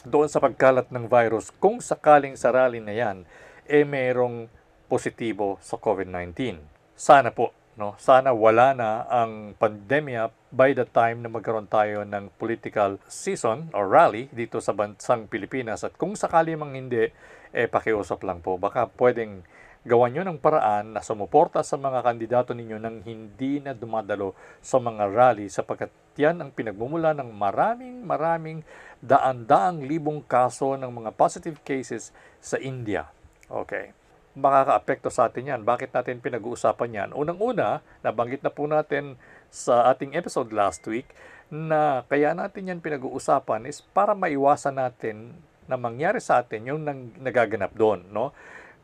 doon 0.07 0.31
sa 0.31 0.39
pagkalat 0.39 0.91
ng 0.91 1.11
virus 1.11 1.51
kung 1.59 1.83
sakaling 1.83 2.39
sa 2.39 2.55
rally 2.55 2.79
na 2.79 2.95
yan 2.95 3.27
eh 3.67 3.83
merong 3.83 4.47
positibo 4.89 5.61
sa 5.61 5.77
COVID-19. 5.77 6.57
Sana 6.97 7.29
po, 7.29 7.53
no? 7.77 7.93
Sana 8.01 8.33
wala 8.33 8.73
na 8.73 9.05
ang 9.05 9.53
pandemya 9.55 10.33
by 10.49 10.73
the 10.73 10.87
time 10.89 11.21
na 11.21 11.29
magkaroon 11.29 11.69
tayo 11.69 12.01
ng 12.01 12.33
political 12.41 12.97
season 13.05 13.69
or 13.71 13.85
rally 13.85 14.25
dito 14.33 14.57
sa 14.57 14.73
bansang 14.73 15.29
Pilipinas 15.29 15.85
at 15.85 15.93
kung 15.95 16.17
sakali 16.17 16.57
mang 16.57 16.73
hindi, 16.73 17.13
eh 17.53 17.67
pakiusap 17.69 18.25
lang 18.25 18.41
po. 18.41 18.57
Baka 18.57 18.89
pwedeng 18.97 19.45
gawan 19.89 20.13
nyo 20.13 20.21
ng 20.21 20.37
paraan 20.37 20.93
na 20.93 21.01
sumuporta 21.01 21.65
sa 21.65 21.73
mga 21.73 22.05
kandidato 22.05 22.53
ninyo 22.53 22.77
nang 22.77 23.01
hindi 23.01 23.57
na 23.57 23.73
dumadalo 23.73 24.37
sa 24.61 24.77
mga 24.77 25.09
rally 25.09 25.49
sapagkat 25.49 25.89
yan 26.13 26.37
ang 26.37 26.53
pinagmumula 26.53 27.17
ng 27.17 27.33
maraming 27.33 28.05
maraming 28.05 28.61
daan-daang 29.01 29.81
libong 29.81 30.21
kaso 30.21 30.77
ng 30.77 30.91
mga 30.93 31.09
positive 31.17 31.57
cases 31.65 32.13
sa 32.37 32.61
India. 32.61 33.09
Okay. 33.49 33.97
Makaka-apekto 34.37 35.09
sa 35.09 35.25
atin 35.25 35.57
yan. 35.57 35.61
Bakit 35.65 35.89
natin 35.89 36.21
pinag-uusapan 36.21 36.89
yan? 36.93 37.09
Unang-una, 37.17 37.81
nabanggit 38.05 38.45
na 38.45 38.53
po 38.53 38.69
natin 38.69 39.17
sa 39.49 39.89
ating 39.89 40.13
episode 40.13 40.53
last 40.53 40.85
week 40.85 41.09
na 41.49 42.05
kaya 42.05 42.37
natin 42.37 42.69
yan 42.69 42.79
pinag-uusapan 42.79 43.65
is 43.65 43.81
para 43.81 44.13
maiwasan 44.13 44.77
natin 44.77 45.33
na 45.65 45.81
mangyari 45.81 46.21
sa 46.21 46.45
atin 46.45 46.61
yung 46.69 46.81
nang, 46.85 47.09
nagaganap 47.17 47.73
doon. 47.73 48.05
No? 48.13 48.37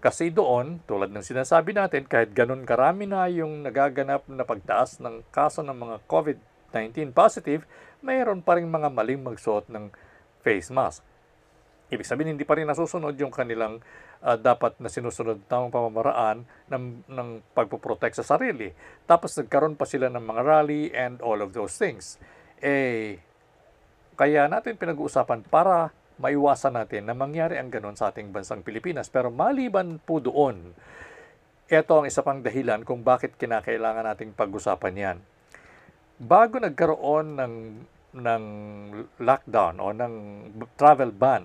Kasi 0.03 0.29
doon, 0.29 0.83
tulad 0.85 1.09
ng 1.09 1.25
sinasabi 1.25 1.73
natin, 1.73 2.05
kahit 2.05 2.35
ganun 2.35 2.67
karami 2.67 3.09
na 3.09 3.25
yung 3.31 3.65
nagaganap 3.65 4.27
na 4.29 4.45
pagtaas 4.45 5.01
ng 5.01 5.25
kaso 5.33 5.65
ng 5.65 5.73
mga 5.73 5.95
COVID-19 6.05 7.15
positive, 7.15 7.65
mayroon 8.05 8.45
pa 8.45 8.59
rin 8.59 8.69
mga 8.69 8.93
maling 8.93 9.23
magsuot 9.25 9.65
ng 9.71 9.89
face 10.45 10.69
mask. 10.69 11.01
Ibig 11.89 12.05
sabihin, 12.05 12.33
hindi 12.37 12.45
pa 12.45 12.57
rin 12.57 12.69
nasusunod 12.69 13.13
yung 13.17 13.33
kanilang 13.33 13.81
uh, 14.25 14.37
dapat 14.37 14.77
na 14.81 14.89
sinusunod 14.89 15.41
tamang 15.45 15.69
pamamaraan 15.69 16.41
ng, 16.69 17.05
ng 17.05 17.29
pagpoprotect 17.53 18.17
sa 18.17 18.25
sarili. 18.25 18.73
Tapos 19.05 19.37
nagkaroon 19.37 19.77
pa 19.77 19.85
sila 19.85 20.09
ng 20.09 20.21
mga 20.21 20.41
rally 20.41 20.89
and 20.93 21.21
all 21.21 21.37
of 21.41 21.53
those 21.53 21.77
things. 21.77 22.17
Eh, 22.57 23.21
kaya 24.17 24.49
natin 24.49 24.79
pinag-uusapan 24.79 25.45
para 25.45 25.93
maiwasan 26.17 26.79
natin 26.79 27.07
na 27.07 27.15
mangyari 27.17 27.59
ang 27.59 27.67
ganun 27.71 27.97
sa 27.99 28.11
ating 28.11 28.31
bansang 28.31 28.63
Pilipinas. 28.63 29.11
Pero 29.11 29.27
maliban 29.31 29.99
po 29.99 30.23
doon, 30.23 30.71
ito 31.65 31.93
ang 31.97 32.05
isa 32.05 32.21
pang 32.21 32.39
dahilan 32.45 32.85
kung 32.85 33.01
bakit 33.01 33.35
kinakailangan 33.41 34.05
nating 34.05 34.31
pag-usapan 34.37 34.95
yan. 34.95 35.17
Bago 36.21 36.61
nagkaroon 36.61 37.35
ng, 37.35 37.55
ng 38.15 38.43
lockdown 39.19 39.75
o 39.83 39.91
ng 39.91 40.13
travel 40.79 41.11
ban, 41.11 41.43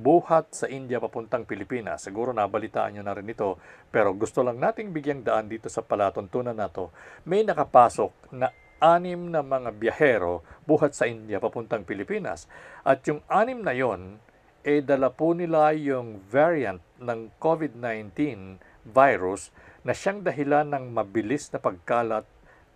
buhat 0.00 0.56
sa 0.56 0.66
India 0.66 0.96
papuntang 0.96 1.44
Pilipinas. 1.44 2.08
Siguro 2.08 2.32
nabalitaan 2.32 2.96
nyo 2.96 3.02
na 3.04 3.14
rin 3.14 3.28
ito, 3.28 3.60
pero 3.92 4.16
gusto 4.16 4.40
lang 4.40 4.56
nating 4.56 4.96
bigyang 4.96 5.22
daan 5.22 5.46
dito 5.46 5.68
sa 5.68 5.84
palatuntunan 5.84 6.56
na 6.56 6.72
to. 6.72 6.88
May 7.28 7.44
nakapasok 7.44 8.32
na 8.32 8.48
anim 8.80 9.28
na 9.28 9.44
mga 9.44 9.76
biyahero 9.76 10.40
buhat 10.64 10.96
sa 10.96 11.04
India 11.06 11.38
papuntang 11.38 11.84
Pilipinas. 11.84 12.48
At 12.82 13.04
yung 13.04 13.20
anim 13.28 13.60
na 13.60 13.76
yon, 13.76 14.18
eh 14.64 14.80
dala 14.80 15.12
po 15.12 15.32
nila 15.36 15.72
yung 15.76 16.20
variant 16.28 16.80
ng 17.00 17.32
COVID-19 17.40 18.16
virus 18.88 19.52
na 19.84 19.92
siyang 19.92 20.24
dahilan 20.24 20.68
ng 20.68 20.92
mabilis 20.92 21.48
na 21.52 21.60
pagkalat 21.60 22.24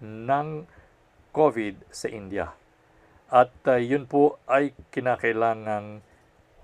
ng 0.01 0.65
COVID 1.33 1.89
sa 1.93 2.09
India. 2.09 2.53
At 3.29 3.53
uh, 3.67 3.81
yun 3.81 4.07
po 4.07 4.39
ay 4.47 4.77
kinakailangang 4.95 6.05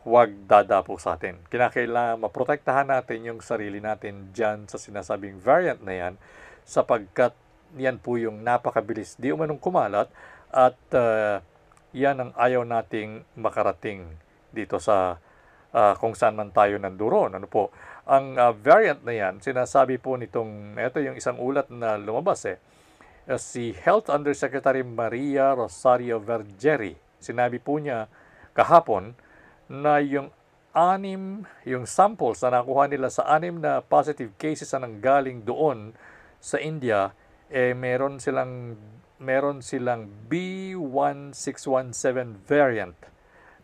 huwag 0.04 0.32
dadapo 0.48 0.96
sa 0.96 1.20
atin. 1.20 1.36
Kinakailangan 1.52 2.20
maprotektahan 2.24 2.88
natin 2.88 3.26
yung 3.26 3.40
sarili 3.44 3.84
natin 3.84 4.32
dyan 4.32 4.64
sa 4.64 4.80
sinasabing 4.80 5.36
variant 5.36 5.80
na 5.84 5.92
yan 5.92 6.14
sapagkat 6.64 7.36
yan 7.78 8.02
po 8.02 8.18
yung 8.18 8.42
napakabilis 8.42 9.14
di 9.20 9.30
umanong 9.30 9.60
kumalat 9.62 10.10
at 10.50 10.78
uh, 10.96 11.38
yan 11.94 12.18
ang 12.18 12.30
ayaw 12.34 12.62
nating 12.66 13.22
makarating 13.38 14.06
dito 14.50 14.78
sa 14.82 15.18
uh, 15.74 15.94
kung 15.98 16.14
saan 16.14 16.38
man 16.38 16.50
tayo 16.50 16.78
nanduron. 16.78 17.34
Ano 17.34 17.46
po? 17.46 17.70
Ang 18.06 18.34
uh, 18.38 18.50
variant 18.54 19.02
na 19.06 19.14
yan, 19.14 19.38
sinasabi 19.38 20.02
po 20.02 20.18
nitong, 20.18 20.74
ito 20.78 20.98
yung 20.98 21.14
isang 21.14 21.38
ulat 21.38 21.70
na 21.70 21.94
lumabas 21.94 22.42
eh, 22.46 22.58
uh, 23.30 23.38
si 23.38 23.70
Health 23.74 24.10
Undersecretary 24.10 24.82
Maria 24.82 25.54
Rosario 25.54 26.18
Vergeri. 26.18 26.98
Sinabi 27.22 27.62
po 27.62 27.78
niya 27.78 28.10
kahapon 28.56 29.14
na 29.70 30.02
yung 30.02 30.34
anim, 30.74 31.46
yung 31.66 31.86
samples 31.86 32.42
na 32.42 32.62
nakuha 32.62 32.86
nila 32.86 33.10
sa 33.10 33.26
anim 33.30 33.58
na 33.58 33.82
positive 33.82 34.34
cases 34.38 34.70
na 34.74 34.86
nanggaling 34.86 35.42
doon 35.42 35.94
sa 36.38 36.58
India 36.58 37.14
eh 37.50 37.74
meron 37.74 38.22
silang 38.22 38.78
meron 39.20 39.60
silang 39.60 40.08
B1617 40.30 42.40
variant 42.48 42.96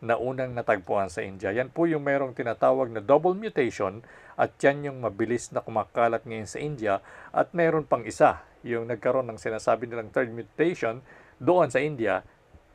na 0.05 0.21
unang 0.21 0.52
natagpuan 0.52 1.09
sa 1.09 1.25
India. 1.25 1.49
Yan 1.55 1.73
po 1.73 1.88
yung 1.88 2.05
merong 2.05 2.37
tinatawag 2.37 2.93
na 2.93 3.00
double 3.00 3.33
mutation 3.33 4.05
at 4.37 4.52
yan 4.61 4.85
yung 4.85 5.00
mabilis 5.00 5.49
na 5.57 5.64
kumakalat 5.64 6.28
ngayon 6.28 6.50
sa 6.50 6.61
India 6.61 7.00
at 7.33 7.57
meron 7.57 7.88
pang 7.88 8.05
isa, 8.05 8.45
yung 8.61 8.93
nagkaroon 8.93 9.33
ng 9.33 9.40
sinasabi 9.40 9.88
nilang 9.88 10.12
third 10.12 10.28
mutation 10.28 11.00
doon 11.40 11.73
sa 11.73 11.81
India. 11.81 12.21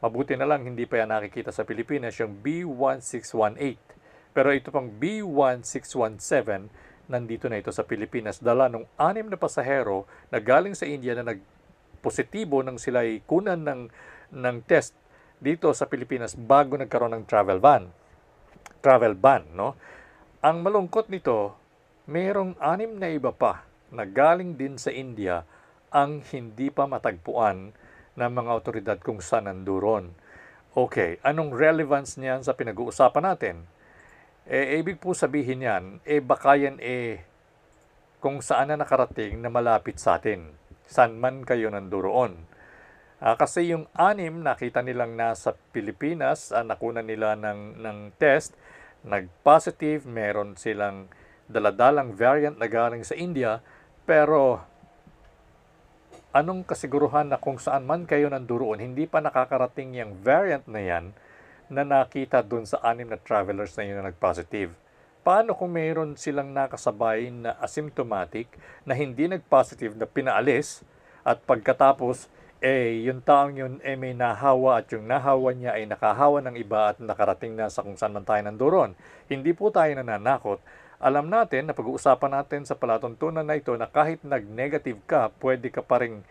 Mabuti 0.01 0.33
na 0.33 0.49
lang 0.49 0.65
hindi 0.65 0.89
pa 0.89 1.05
yan 1.05 1.13
nakikita 1.13 1.53
sa 1.53 1.61
Pilipinas 1.61 2.17
yung 2.17 2.41
B1618. 2.41 4.33
Pero 4.33 4.49
ito 4.49 4.73
pang 4.73 4.89
B1617 4.89 6.90
nandito 7.11 7.51
na 7.51 7.59
ito 7.59 7.69
sa 7.75 7.83
Pilipinas. 7.83 8.39
Dala 8.39 8.71
ng 8.71 8.87
anim 8.95 9.27
na 9.27 9.35
pasahero 9.35 10.07
na 10.31 10.39
galing 10.39 10.71
sa 10.71 10.87
India 10.87 11.11
na 11.11 11.35
nagpositibo 11.35 12.63
nang 12.63 12.79
sila 12.79 13.03
ay 13.03 13.19
kunan 13.27 13.59
ng, 13.59 13.81
ng 14.31 14.57
test 14.63 14.95
dito 15.43 15.67
sa 15.75 15.91
Pilipinas 15.91 16.39
bago 16.39 16.79
nagkaroon 16.79 17.19
ng 17.19 17.25
travel 17.27 17.59
ban. 17.59 17.91
Travel 18.79 19.19
ban, 19.19 19.43
no? 19.51 19.75
Ang 20.39 20.63
malungkot 20.63 21.11
nito, 21.11 21.53
mayroong 22.07 22.55
anim 22.63 22.97
na 22.97 23.11
iba 23.11 23.29
pa 23.35 23.67
na 23.91 24.07
galing 24.07 24.55
din 24.55 24.79
sa 24.79 24.89
India 24.89 25.43
ang 25.91 26.23
hindi 26.31 26.71
pa 26.71 26.87
matagpuan 26.87 27.75
ng 28.15 28.31
mga 28.31 28.51
otoridad 28.55 28.97
kung 29.03 29.19
saan 29.19 29.51
nanduron. 29.51 30.15
Okay, 30.71 31.19
anong 31.19 31.51
relevance 31.51 32.15
niyan 32.15 32.47
sa 32.47 32.55
pinag-uusapan 32.55 33.27
natin? 33.27 33.55
Eh, 34.49 34.81
ibig 34.81 34.97
po 34.97 35.13
sabihin 35.13 35.61
yan, 35.61 35.83
eh 36.01 36.17
baka 36.17 36.57
yan 36.57 36.81
eh 36.81 37.21
kung 38.17 38.41
saan 38.41 38.73
na 38.73 38.81
nakarating 38.81 39.37
na 39.37 39.53
malapit 39.53 40.01
sa 40.01 40.17
atin. 40.17 40.57
San 40.89 41.21
man 41.21 41.45
kayo 41.45 41.69
nanduroon. 41.69 42.49
Uh, 43.21 43.37
kasi 43.37 43.69
yung 43.69 43.85
anim 43.93 44.41
nakita 44.41 44.81
nilang 44.81 45.13
nasa 45.13 45.53
Pilipinas, 45.69 46.49
uh, 46.49 46.65
nakunan 46.65 47.05
nila 47.05 47.37
ng, 47.37 47.77
ng 47.77 47.97
test, 48.17 48.57
nag-positive, 49.05 50.09
meron 50.09 50.57
silang 50.57 51.05
daladalang 51.45 52.17
variant 52.17 52.57
na 52.57 52.65
galing 52.65 53.05
sa 53.05 53.13
India, 53.13 53.61
pero 54.09 54.57
anong 56.33 56.65
kasiguruhan 56.65 57.29
na 57.29 57.37
kung 57.37 57.61
saan 57.61 57.85
man 57.85 58.09
kayo 58.09 58.25
nanduroon, 58.25 58.81
hindi 58.81 59.05
pa 59.05 59.21
nakakarating 59.21 60.01
yung 60.01 60.17
variant 60.25 60.65
na 60.65 60.81
yan 60.81 61.13
na 61.71 61.87
nakita 61.87 62.43
dun 62.43 62.67
sa 62.67 62.83
anim 62.83 63.07
na 63.07 63.15
travelers 63.15 63.71
na 63.79 63.87
yun 63.87 64.03
na 64.03 64.11
nag-positive. 64.11 64.75
Paano 65.23 65.55
kung 65.55 65.71
mayroon 65.71 66.19
silang 66.19 66.51
nakasabay 66.51 67.31
na 67.31 67.55
asymptomatic 67.63 68.51
na 68.83 68.91
hindi 68.91 69.31
nag-positive 69.31 69.95
na 69.95 70.03
pinaalis 70.03 70.83
at 71.23 71.39
pagkatapos 71.47 72.27
eh 72.61 73.07
yung 73.07 73.25
taong 73.25 73.57
yun 73.57 73.73
eh 73.81 73.97
may 73.97 74.13
nahawa 74.13 74.83
at 74.83 74.91
yung 74.93 75.07
nahawa 75.09 75.49
niya 75.55 75.79
ay 75.79 75.89
nakahawa 75.89 76.45
ng 76.45 76.61
iba 76.61 76.93
at 76.93 77.01
nakarating 77.01 77.57
na 77.57 77.71
sa 77.71 77.81
kung 77.81 77.97
saan 77.97 78.13
man 78.13 78.27
tayo 78.27 78.43
nandoon. 78.43 78.93
Hindi 79.31 79.55
po 79.55 79.73
tayo 79.73 79.89
nananakot. 79.95 80.61
Alam 81.01 81.33
natin 81.33 81.65
na 81.65 81.73
pag-uusapan 81.73 82.41
natin 82.41 82.61
sa 82.67 82.77
palatuntunan 82.77 83.41
na 83.41 83.57
ito 83.57 83.73
na 83.73 83.89
kahit 83.89 84.21
nag-negative 84.21 85.01
ka, 85.09 85.33
pwede 85.41 85.73
ka 85.73 85.81
pa 85.81 86.05
rin 86.05 86.21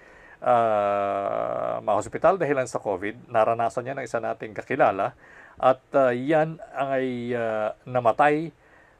uh, 0.40 1.80
ma-hospital 1.85 2.40
dahilan 2.40 2.66
sa 2.68 2.80
COVID. 2.80 3.28
Naranasan 3.28 3.85
niya 3.87 3.94
ng 3.97 4.04
isa 4.04 4.18
nating 4.20 4.56
kakilala 4.56 5.12
at 5.61 5.80
uh, 5.92 6.12
yan 6.12 6.56
ay 6.73 7.37
uh, 7.37 7.76
namatay 7.85 8.49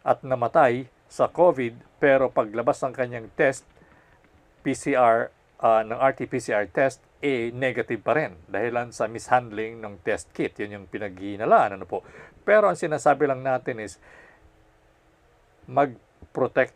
at 0.04 0.20
namatay 0.20 0.88
sa 1.09 1.28
COVID 1.28 2.00
pero 2.00 2.32
paglabas 2.32 2.80
ng 2.80 2.94
kanyang 2.97 3.28
test, 3.37 3.64
PCR, 4.64 5.32
uh, 5.61 5.82
ng 5.85 5.97
RT-PCR 5.97 6.68
test, 6.73 7.04
eh, 7.20 7.52
negative 7.52 8.00
pa 8.00 8.16
rin 8.16 8.32
dahilan 8.49 8.92
sa 8.97 9.04
mishandling 9.04 9.80
ng 9.80 10.00
test 10.00 10.32
kit. 10.32 10.56
Yun 10.56 10.80
yung 10.80 10.87
pinaghihinalaan. 10.88 11.76
Ano 11.76 11.85
po. 11.85 12.00
Pero 12.44 12.73
ang 12.73 12.76
sinasabi 12.80 13.28
lang 13.28 13.44
natin 13.44 13.76
is 13.85 14.00
mag-protect 15.68 16.73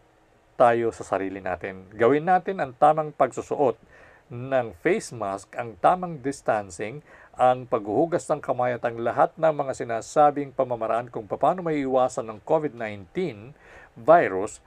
tayo 0.54 0.92
sa 0.92 1.02
sarili 1.02 1.40
natin. 1.40 1.88
Gawin 1.96 2.28
natin 2.28 2.60
ang 2.60 2.76
tamang 2.76 3.10
pagsusuot 3.10 3.93
ng 4.32 4.72
face 4.80 5.12
mask, 5.12 5.52
ang 5.56 5.76
tamang 5.80 6.20
distancing, 6.20 7.04
ang 7.34 7.66
paghuhugas 7.66 8.24
ng 8.30 8.40
kamay 8.40 8.78
at 8.78 8.84
ang 8.86 9.02
lahat 9.02 9.34
ng 9.36 9.52
mga 9.52 9.72
sinasabing 9.74 10.54
pamamaraan 10.54 11.10
kung 11.10 11.26
paano 11.26 11.66
may 11.66 11.82
iwasan 11.82 12.30
ng 12.30 12.38
COVID-19 12.46 13.10
virus 13.98 14.62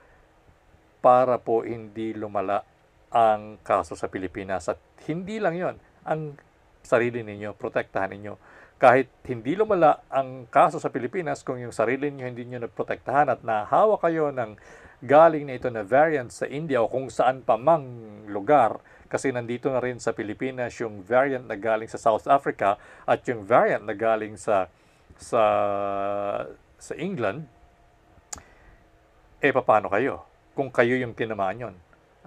para 1.00 1.40
po 1.40 1.64
hindi 1.64 2.12
lumala 2.12 2.62
ang 3.08 3.56
kaso 3.64 3.96
sa 3.96 4.06
Pilipinas. 4.12 4.68
At 4.68 4.78
hindi 5.08 5.40
lang 5.40 5.56
yon 5.56 5.76
ang 6.04 6.36
sarili 6.84 7.24
ninyo, 7.24 7.56
protektahan 7.56 8.12
ninyo. 8.12 8.34
Kahit 8.78 9.10
hindi 9.26 9.58
lumala 9.58 10.06
ang 10.06 10.46
kaso 10.46 10.78
sa 10.78 10.92
Pilipinas, 10.92 11.42
kung 11.42 11.58
yung 11.58 11.74
sarili 11.74 12.14
niyo 12.14 12.30
hindi 12.30 12.46
niyo 12.46 12.62
naprotektahan 12.62 13.26
at 13.26 13.40
nahawa 13.42 13.98
kayo 13.98 14.30
ng 14.30 14.54
galing 15.02 15.50
na 15.50 15.58
ito 15.58 15.66
na 15.70 15.82
variant 15.82 16.30
sa 16.30 16.46
India 16.46 16.78
o 16.82 16.90
kung 16.90 17.10
saan 17.10 17.42
pa 17.42 17.58
mang 17.58 17.86
lugar, 18.30 18.78
kasi 19.08 19.32
nandito 19.32 19.72
na 19.72 19.80
rin 19.80 19.98
sa 19.98 20.12
Pilipinas 20.12 20.76
yung 20.78 21.02
variant 21.02 21.44
na 21.48 21.56
galing 21.56 21.88
sa 21.88 22.00
South 22.00 22.28
Africa 22.28 22.76
at 23.08 23.24
yung 23.26 23.42
variant 23.44 23.84
na 23.84 23.96
galing 23.96 24.36
sa 24.36 24.68
sa 25.18 25.42
sa 26.78 26.92
England, 26.94 27.48
eh 29.42 29.50
paano 29.50 29.90
kayo? 29.90 30.22
Kung 30.54 30.70
kayo 30.70 30.94
yung 30.94 31.16
tinamaan 31.16 31.58
yon 31.58 31.76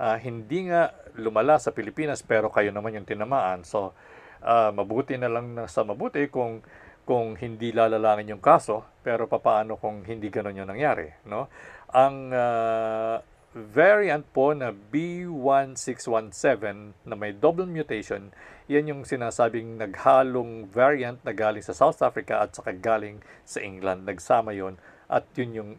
uh, 0.01 0.17
hindi 0.17 0.69
nga 0.69 0.89
lumala 1.19 1.61
sa 1.61 1.69
Pilipinas 1.69 2.25
pero 2.25 2.49
kayo 2.49 2.73
naman 2.73 2.97
yung 2.97 3.07
tinamaan. 3.07 3.61
So, 3.61 3.93
uh, 4.41 4.73
mabuti 4.73 5.15
na 5.21 5.29
lang 5.29 5.53
na 5.53 5.69
sa 5.69 5.85
mabuti 5.85 6.25
kung 6.33 6.65
kung 7.01 7.33
hindi 7.33 7.73
lalalangin 7.73 8.37
yung 8.37 8.43
kaso, 8.43 8.85
pero 9.01 9.25
papaano 9.25 9.75
kung 9.75 10.05
hindi 10.05 10.29
ganun 10.29 10.53
yung 10.53 10.69
nangyari, 10.69 11.09
no? 11.25 11.49
Ang 11.91 12.29
uh, 12.29 13.17
variant 13.51 14.23
po 14.31 14.55
na 14.55 14.71
B1617 14.71 17.03
na 17.03 17.15
may 17.19 17.35
double 17.35 17.67
mutation, 17.67 18.31
yan 18.71 18.87
yung 18.87 19.03
sinasabing 19.03 19.75
naghalong 19.75 20.71
variant 20.71 21.19
na 21.27 21.35
galing 21.35 21.59
sa 21.59 21.75
South 21.75 21.99
Africa 21.99 22.39
at 22.39 22.55
saka 22.55 22.71
galing 22.71 23.19
sa 23.43 23.59
England. 23.59 24.07
Nagsama 24.07 24.55
yon 24.55 24.79
at 25.11 25.27
yun 25.35 25.51
yung 25.51 25.75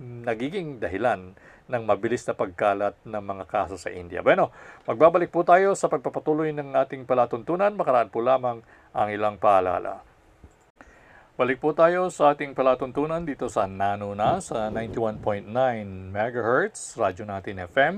nagiging 0.00 0.80
dahilan 0.80 1.36
ng 1.68 1.82
mabilis 1.84 2.24
na 2.24 2.32
pagkalat 2.32 2.96
ng 3.04 3.20
mga 3.20 3.44
kaso 3.44 3.76
sa 3.76 3.92
India. 3.92 4.24
Bueno, 4.24 4.48
magbabalik 4.88 5.28
po 5.28 5.44
tayo 5.44 5.76
sa 5.76 5.92
pagpapatuloy 5.92 6.56
ng 6.56 6.72
ating 6.72 7.04
palatuntunan. 7.04 7.76
Makaraan 7.76 8.08
po 8.08 8.24
lamang 8.24 8.64
ang 8.96 9.08
ilang 9.12 9.36
paalala. 9.36 10.07
Balik 11.38 11.62
po 11.62 11.70
tayo 11.70 12.10
sa 12.10 12.34
ating 12.34 12.50
palatuntunan 12.50 13.22
dito 13.22 13.46
sa 13.46 13.62
Nano 13.70 14.10
na 14.10 14.42
sa 14.42 14.74
91.9 14.74 15.46
MHz, 16.10 16.98
radyo 16.98 17.30
natin 17.30 17.62
FM. 17.62 17.94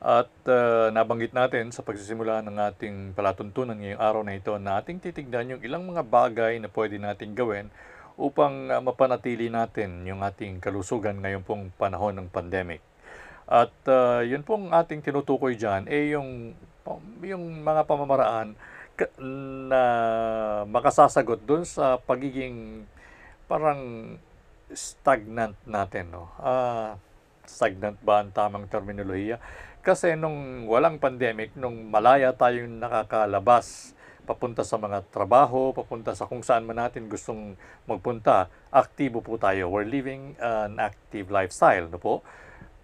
At 0.00 0.32
uh, 0.48 0.88
nabanggit 0.88 1.36
natin 1.36 1.68
sa 1.68 1.84
pagsisimula 1.84 2.40
ng 2.40 2.56
ating 2.72 2.96
palatuntunan 3.12 3.76
ngayong 3.76 4.00
araw 4.00 4.22
na 4.24 4.40
ito 4.40 4.56
na 4.56 4.80
ating 4.80 5.04
titignan 5.04 5.52
yung 5.52 5.60
ilang 5.60 5.84
mga 5.84 6.00
bagay 6.00 6.64
na 6.64 6.72
pwede 6.72 6.96
natin 6.96 7.36
gawin 7.36 7.68
upang 8.16 8.72
uh, 8.72 8.80
mapanatili 8.80 9.52
natin 9.52 10.08
yung 10.08 10.24
ating 10.24 10.56
kalusugan 10.56 11.20
ngayon 11.20 11.44
pong 11.44 11.68
panahon 11.76 12.16
ng 12.24 12.32
pandemic. 12.32 12.80
At 13.52 13.76
uh, 13.84 14.24
yun 14.24 14.48
pong 14.48 14.72
ating 14.72 15.04
tinutukoy 15.04 15.60
dyan, 15.60 15.92
eh 15.92 16.16
yung, 16.16 16.56
yung 17.20 17.44
mga 17.60 17.84
pamamaraan 17.84 18.56
na 19.18 19.82
makasasagot 20.68 21.42
dun 21.42 21.64
sa 21.66 21.98
pagiging 21.98 22.86
parang 23.50 24.14
stagnant 24.72 25.56
natin. 25.68 26.12
No? 26.12 26.30
Uh, 26.40 26.96
stagnant 27.44 27.98
ba 28.00 28.24
ang 28.24 28.30
tamang 28.32 28.68
terminolohiya? 28.68 29.42
Kasi 29.82 30.14
nung 30.14 30.70
walang 30.70 31.02
pandemic, 31.02 31.52
nung 31.58 31.90
malaya 31.90 32.30
tayong 32.30 32.78
nakakalabas, 32.78 33.98
papunta 34.22 34.62
sa 34.62 34.78
mga 34.78 35.02
trabaho, 35.10 35.74
papunta 35.74 36.14
sa 36.14 36.30
kung 36.30 36.46
saan 36.46 36.62
man 36.62 36.78
natin 36.78 37.10
gustong 37.10 37.58
magpunta, 37.90 38.46
aktibo 38.70 39.18
po 39.18 39.34
tayo. 39.34 39.66
We're 39.66 39.90
living 39.90 40.38
an 40.38 40.78
active 40.78 41.34
lifestyle, 41.34 41.90
no 41.90 41.98
po? 41.98 42.22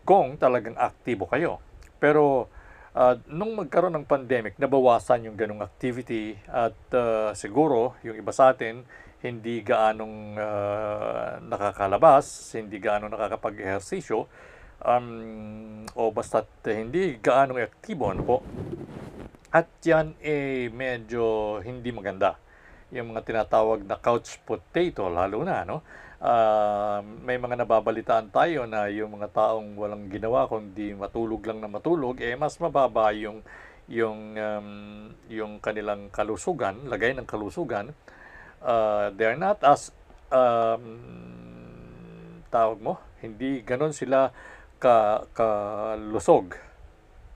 kung 0.09 0.41
talagang 0.41 0.73
aktibo 0.81 1.29
kayo. 1.29 1.61
Pero 2.01 2.49
uh, 2.99 3.15
nung 3.31 3.55
magkaroon 3.55 3.95
ng 3.95 4.07
pandemic, 4.11 4.59
nabawasan 4.59 5.31
yung 5.31 5.39
ganong 5.39 5.63
activity 5.63 6.35
at 6.51 6.75
uh, 6.91 7.31
siguro 7.39 7.95
yung 8.03 8.19
iba 8.19 8.35
sa 8.35 8.51
atin 8.51 8.83
hindi 9.23 9.63
gaanong 9.63 10.39
uh, 10.39 11.43
nakakalabas, 11.43 12.55
hindi 12.55 12.79
gaanong 12.79 13.11
nakakapag-ehersisyo, 13.11 14.31
um, 14.83 15.83
o 15.99 16.15
basta 16.15 16.47
hindi 16.71 17.19
gaanong 17.19 17.67
aktibo, 17.67 18.15
ano 18.15 18.23
po? 18.23 18.37
At 19.51 19.67
yan 19.83 20.15
eh 20.23 20.71
medyo 20.71 21.59
hindi 21.67 21.91
maganda. 21.91 22.39
Yung 22.95 23.13
mga 23.13 23.25
tinatawag 23.25 23.85
na 23.85 24.01
couch 24.01 24.41
potato 24.45 25.09
lalo 25.13 25.45
na, 25.45 25.65
no? 25.65 25.85
uh, 26.23 27.01
may 27.23 27.39
mga 27.39 27.63
nababalitaan 27.63 28.31
tayo 28.35 28.67
na 28.67 28.91
yung 28.91 29.19
mga 29.19 29.31
taong 29.31 29.79
walang 29.79 30.11
ginawa 30.11 30.51
kundi 30.51 30.95
matulog 30.95 31.43
lang 31.47 31.63
na 31.63 31.71
matulog 31.71 32.19
eh 32.19 32.35
mas 32.35 32.59
mababa 32.59 33.15
yung 33.15 33.43
yung 33.89 34.37
um, 34.37 34.69
yung 35.33 35.65
kanilang 35.65 36.13
kalusugan, 36.13 36.85
lagay 36.93 37.17
ng 37.17 37.25
kalusugan. 37.25 37.97
Uh, 38.61 39.09
they're 39.17 39.39
not 39.41 39.57
as 39.65 39.89
um, 40.29 41.01
tawag 42.53 42.79
mo, 42.85 43.01
hindi 43.25 43.65
ganon 43.65 43.97
sila 43.97 44.29
ka 44.77 45.25
kalusog. 45.33 46.53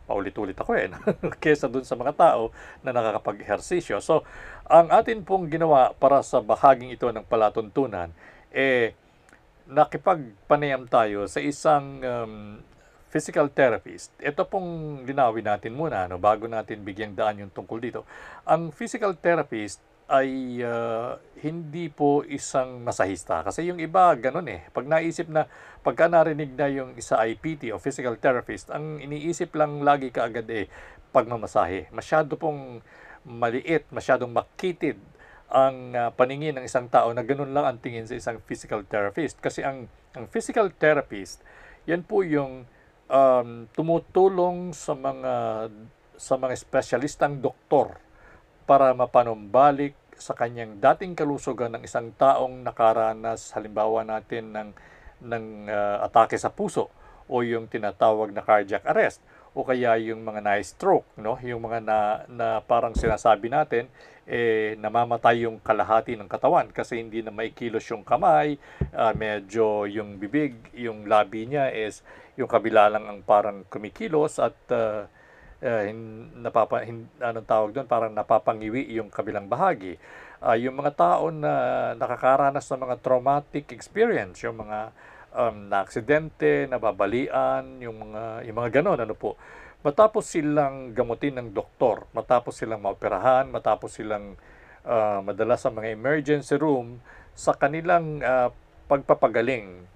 Paulit-ulit 0.04 0.58
ako 0.60 0.76
eh, 0.76 0.92
kesa 1.42 1.72
dun 1.72 1.88
sa 1.88 1.96
mga 1.96 2.12
tao 2.20 2.52
na 2.84 2.92
nakakapag-ehersisyo. 2.92 4.04
So, 4.04 4.28
ang 4.72 4.88
atin 4.88 5.20
pong 5.20 5.52
ginawa 5.52 5.92
para 5.92 6.24
sa 6.24 6.40
bahaging 6.40 6.96
ito 6.96 7.04
ng 7.12 7.28
palatuntunan 7.28 8.08
eh 8.48 8.96
nakipagpanayam 9.68 10.88
tayo 10.88 11.28
sa 11.28 11.44
isang 11.44 12.00
um, 12.00 12.34
physical 13.12 13.52
therapist. 13.52 14.08
Ito 14.16 14.48
pong 14.48 15.04
linawin 15.04 15.44
natin 15.44 15.76
muna 15.76 16.08
no, 16.08 16.16
bago 16.16 16.48
natin 16.48 16.80
bigyang 16.80 17.12
daan 17.12 17.44
yung 17.44 17.52
tungkol 17.52 17.76
dito. 17.84 18.08
Ang 18.48 18.72
physical 18.72 19.12
therapist 19.12 19.84
ay 20.08 20.60
uh, 20.64 21.20
hindi 21.44 21.92
po 21.92 22.24
isang 22.24 22.80
masahista. 22.80 23.44
Kasi 23.44 23.68
yung 23.68 23.76
iba, 23.76 24.12
ganun 24.16 24.48
eh. 24.48 24.64
Pag 24.72 24.88
naisip 24.88 25.28
na, 25.28 25.44
pagka 25.84 26.08
narinig 26.08 26.52
na 26.56 26.68
yung 26.72 26.96
isa 26.96 27.20
ay 27.20 27.36
PT 27.36 27.72
o 27.72 27.80
physical 27.80 28.16
therapist, 28.16 28.72
ang 28.72 29.00
iniisip 29.00 29.52
lang 29.52 29.84
lagi 29.84 30.08
kaagad 30.08 30.48
eh, 30.48 30.68
pagmamasahe. 31.12 31.92
Masyado 31.92 32.40
pong 32.40 32.80
maliit, 33.26 33.86
masyadong 33.94 34.30
makitid 34.30 34.98
ang 35.52 35.92
uh, 35.92 36.08
paningin 36.16 36.56
ng 36.56 36.64
isang 36.64 36.88
tao 36.88 37.12
na 37.12 37.20
ganun 37.20 37.52
lang 37.52 37.68
ang 37.68 37.78
tingin 37.78 38.08
sa 38.08 38.16
isang 38.16 38.40
physical 38.48 38.82
therapist. 38.88 39.36
Kasi 39.38 39.60
ang, 39.60 39.84
ang 40.16 40.24
physical 40.32 40.72
therapist, 40.72 41.44
yan 41.84 42.00
po 42.00 42.24
yung 42.24 42.64
um, 43.12 43.68
tumutulong 43.76 44.72
sa 44.72 44.96
mga 44.96 45.32
sa 46.16 46.34
mga 46.38 46.54
espesyalistang 46.54 47.42
doktor 47.42 47.98
para 48.64 48.94
mapanumbalik 48.94 49.92
sa 50.14 50.32
kanyang 50.38 50.78
dating 50.78 51.18
kalusugan 51.18 51.74
ng 51.76 51.82
isang 51.82 52.14
taong 52.14 52.62
nakaranas 52.62 53.50
halimbawa 53.58 54.06
natin 54.06 54.54
ng 54.54 54.68
ng 55.22 55.44
uh, 55.66 56.06
atake 56.06 56.38
sa 56.38 56.54
puso 56.54 56.88
o 57.26 57.42
yung 57.42 57.66
tinatawag 57.66 58.30
na 58.30 58.42
cardiac 58.44 58.86
arrest 58.86 59.18
o 59.52 59.64
kaya 59.64 60.00
yung 60.00 60.24
mga 60.24 60.40
na-stroke 60.40 61.08
no 61.20 61.36
yung 61.44 61.60
mga 61.64 61.78
na, 61.84 61.98
na 62.28 62.46
parang 62.64 62.96
sinasabi 62.96 63.52
natin 63.52 63.88
eh 64.22 64.78
namamatay 64.78 65.44
yung 65.44 65.58
kalahati 65.58 66.14
ng 66.14 66.30
katawan 66.30 66.70
kasi 66.70 67.02
hindi 67.02 67.20
na 67.20 67.34
maikilos 67.34 67.84
yung 67.90 68.06
kamay 68.06 68.56
uh, 68.94 69.12
medyo 69.12 69.84
yung 69.90 70.16
bibig 70.16 70.56
yung 70.72 71.10
labi 71.10 71.44
niya 71.50 71.74
is 71.74 72.06
yung 72.38 72.48
kabila 72.48 72.88
lang 72.88 73.04
ang 73.04 73.20
parang 73.20 73.66
kumikilos 73.68 74.40
at 74.40 74.56
uh, 74.72 75.04
uh, 75.62 75.82
napapa, 76.36 76.82
hin, 76.82 77.06
anong 77.22 77.46
tawag 77.46 77.70
doon, 77.72 77.86
parang 77.86 78.12
napapangiwi 78.12 78.90
yung 78.98 79.08
kabilang 79.08 79.46
bahagi. 79.46 79.96
Uh, 80.42 80.58
yung 80.58 80.74
mga 80.74 80.92
tao 80.98 81.30
na 81.30 81.52
nakakaranas 81.94 82.66
ng 82.66 82.82
mga 82.82 82.96
traumatic 82.98 83.70
experience, 83.70 84.42
yung 84.42 84.58
mga 84.58 84.90
um, 85.32 85.68
na-aksidente, 85.68 86.68
nababalian, 86.68 87.80
yung 87.80 87.96
mga, 88.08 88.46
yung 88.46 88.56
mga 88.56 88.70
ganon, 88.80 89.00
ano 89.00 89.16
po. 89.16 89.36
Matapos 89.82 90.30
silang 90.30 90.94
gamutin 90.94 91.42
ng 91.42 91.48
doktor, 91.50 92.06
matapos 92.14 92.54
silang 92.54 92.84
maoperahan, 92.84 93.50
matapos 93.50 93.98
silang 93.98 94.38
uh, 94.86 95.18
madala 95.24 95.58
sa 95.58 95.74
mga 95.74 95.90
emergency 95.90 96.54
room, 96.54 97.02
sa 97.34 97.56
kanilang 97.56 98.22
uh, 98.22 98.54
pagpapagaling, 98.86 99.88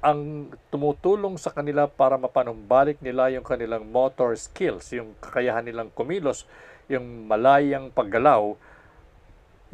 ang 0.00 0.52
tumutulong 0.70 1.34
sa 1.36 1.50
kanila 1.50 1.90
para 1.90 2.14
mapanumbalik 2.14 3.02
nila 3.02 3.28
yung 3.34 3.42
kanilang 3.42 3.84
motor 3.90 4.32
skills, 4.38 4.94
yung 4.94 5.18
kakayahan 5.18 5.66
nilang 5.66 5.90
kumilos, 5.92 6.46
yung 6.86 7.26
malayang 7.26 7.90
paggalaw, 7.90 8.54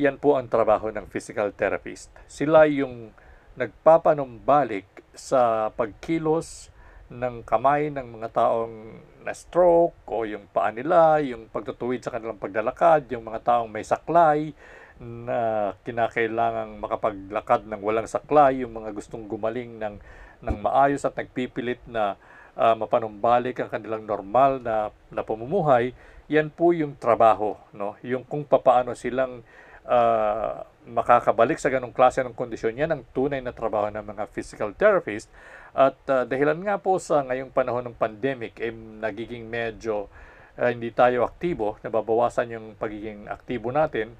yan 0.01 0.17
po 0.17 0.41
ang 0.41 0.49
trabaho 0.49 0.89
ng 0.89 1.05
physical 1.13 1.53
therapist. 1.53 2.09
Sila 2.25 2.65
yung 2.65 3.13
nagpapanumbalik 3.57 4.87
sa 5.13 5.69
pagkilos 5.77 6.73
ng 7.13 7.45
kamay 7.45 7.93
ng 7.93 8.09
mga 8.19 8.29
taong 8.33 8.77
na 9.23 9.33
stroke 9.37 9.95
o 10.09 10.25
yung 10.25 10.49
paa 10.51 10.73
nila, 10.73 11.21
yung 11.21 11.47
pagtutuwid 11.53 12.01
sa 12.03 12.11
kanilang 12.11 12.41
paglalakad, 12.41 13.07
yung 13.13 13.23
mga 13.23 13.45
taong 13.45 13.71
may 13.71 13.85
saklay, 13.85 14.57
na 15.03 15.73
kinakailangang 15.83 16.79
makapaglakad 16.79 17.67
ng 17.67 17.81
walang 17.83 18.07
saklay, 18.07 18.63
yung 18.63 18.73
mga 18.73 18.95
gustong 18.95 19.27
gumaling 19.27 19.79
ng, 19.83 19.99
ng 20.43 20.57
maayos 20.63 21.03
at 21.03 21.19
nagpipilit 21.19 21.83
na 21.91 22.15
uh, 22.55 22.75
mapanumbalik 22.79 23.59
ang 23.59 23.71
kanilang 23.71 24.07
normal 24.07 24.63
na, 24.63 24.95
na 25.11 25.23
pamumuhay, 25.27 25.91
yan 26.31 26.49
po 26.49 26.71
yung 26.71 26.95
trabaho, 26.97 27.59
no? 27.75 27.99
yung 28.07 28.23
kung 28.23 28.47
papaano 28.47 28.95
silang 28.95 29.43
uh, 29.87 30.67
makakabalik 30.87 31.59
sa 31.59 31.71
ganong 31.71 31.95
klase 31.95 32.23
ng 32.23 32.35
kondisyon, 32.35 32.75
yan 32.75 32.91
ang 32.91 33.03
tunay 33.15 33.39
na 33.39 33.55
trabaho 33.55 33.87
ng 33.91 34.03
mga 34.03 34.27
physical 34.35 34.75
therapist. 34.75 35.31
At 35.73 35.97
uh, 36.11 36.27
dahilan 36.27 36.59
nga 36.63 36.79
po 36.79 36.99
sa 36.99 37.23
ngayong 37.23 37.55
panahon 37.55 37.87
ng 37.91 37.97
pandemic, 37.97 38.61
eh, 38.61 38.75
nagiging 38.75 39.47
medyo 39.47 40.11
uh, 40.59 40.69
hindi 40.69 40.91
tayo 40.91 41.25
aktibo, 41.25 41.79
nababawasan 41.81 42.53
yung 42.53 42.67
pagiging 42.77 43.31
aktibo 43.31 43.73
natin, 43.73 44.13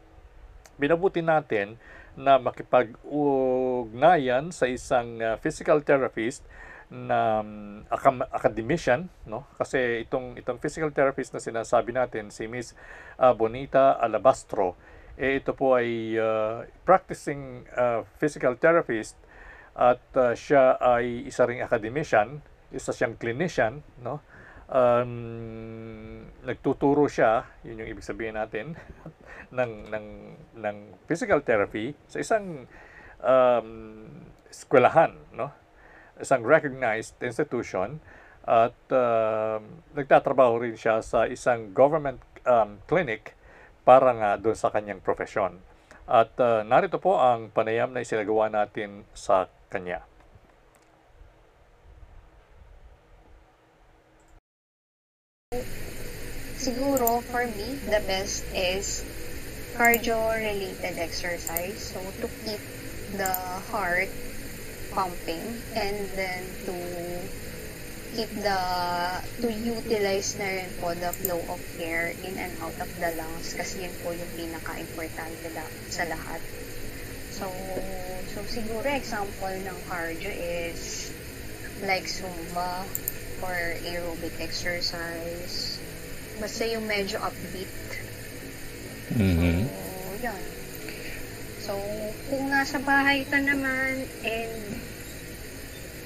minabuti 0.81 1.21
natin 1.21 1.77
na 2.17 2.37
makipag-ugnayan 2.37 4.53
sa 4.53 4.69
isang 4.69 5.17
uh, 5.21 5.37
physical 5.41 5.81
therapist 5.81 6.45
na 6.93 7.41
um, 7.41 7.81
academician 8.37 9.09
no? 9.25 9.49
Kasi 9.57 10.05
itong 10.05 10.37
itong 10.37 10.61
physical 10.61 10.93
therapist 10.93 11.33
na 11.33 11.41
sinasabi 11.41 11.97
natin 11.97 12.29
si 12.29 12.45
Miss 12.45 12.77
uh, 13.17 13.33
Bonita 13.33 13.97
Alabastro 13.97 14.77
eh 15.23 15.39
ito 15.39 15.55
po 15.55 15.79
ay 15.79 16.19
uh, 16.19 16.67
practicing 16.83 17.63
uh, 17.79 18.03
physical 18.19 18.59
therapist 18.59 19.15
at 19.79 20.03
uh, 20.19 20.35
siya 20.35 20.77
ay 20.83 21.31
isa 21.31 21.47
ring 21.47 21.63
academician 21.63 22.43
isa 22.75 22.91
siyang 22.91 23.15
clinician 23.15 23.87
no 24.03 24.19
um, 24.73 26.25
nagtuturo 26.43 27.07
siya, 27.07 27.45
yun 27.63 27.85
yung 27.85 27.91
ibig 27.93 28.05
sabihin 28.05 28.35
natin, 28.35 28.75
ng, 29.57 29.93
ng, 29.93 30.07
ng 30.59 30.77
physical 31.05 31.45
therapy 31.45 31.93
sa 32.09 32.19
isang 32.19 32.65
um, 33.21 33.71
eskwelahan, 34.49 35.13
no? 35.37 35.53
isang 36.21 36.45
recognized 36.45 37.19
institution 37.21 37.99
at 38.43 38.75
uh, 38.91 39.59
nagtatrabaho 39.95 40.61
rin 40.63 40.75
siya 40.75 40.99
sa 41.03 41.31
isang 41.31 41.71
government 41.71 42.19
um, 42.43 42.83
clinic 42.91 43.39
para 43.83 44.11
nga 44.15 44.31
doon 44.39 44.57
sa 44.57 44.71
kanyang 44.71 45.03
profesyon. 45.03 45.59
At 46.07 46.35
uh, 46.43 46.67
narito 46.67 46.99
po 46.99 47.19
ang 47.19 47.51
panayam 47.55 47.95
na 47.95 48.03
isinagawa 48.03 48.51
natin 48.51 49.07
sa 49.15 49.47
kanya. 49.71 50.03
Siguro, 56.63 57.19
for 57.27 57.43
me, 57.59 57.75
the 57.91 57.99
best 58.07 58.47
is 58.55 59.03
cardio-related 59.75 60.95
exercise. 60.95 61.91
So, 61.91 61.99
to 62.23 62.31
keep 62.47 62.63
the 63.19 63.35
heart 63.75 64.07
pumping 64.95 65.43
and 65.75 65.97
then 66.15 66.43
to 66.69 66.75
keep 68.13 68.33
the 68.45 68.61
to 69.41 69.49
utilize 69.49 70.37
na 70.37 70.47
rin 70.47 70.71
po 70.81 70.93
the 70.93 71.13
flow 71.25 71.41
of 71.49 71.61
air 71.81 72.13
in 72.25 72.37
and 72.37 72.53
out 72.61 72.77
of 72.77 72.91
the 73.01 73.11
lungs 73.17 73.57
kasi 73.57 73.89
yun 73.89 73.95
po 74.05 74.13
yung 74.13 74.33
pinaka-importante 74.37 75.49
sa 75.89 76.05
lahat. 76.09 76.41
So, 77.33 77.49
so 78.37 78.45
siguro 78.45 78.85
example 78.85 79.57
ng 79.57 79.79
cardio 79.89 80.29
is 80.29 81.11
like 81.83 82.07
Zumba, 82.07 82.87
or 83.43 83.75
aerobic 83.83 84.39
exercise. 84.39 85.83
Basta 86.39 86.63
yung 86.71 86.87
medyo 86.87 87.19
upbeat. 87.19 87.75
Mm-hmm. 89.19 89.67
So, 89.67 89.79
yun. 90.23 90.43
So, 91.63 91.73
kung 92.31 92.49
nasa 92.49 92.79
bahay 92.83 93.27
ka 93.27 93.39
naman 93.43 94.07
and 94.23 94.55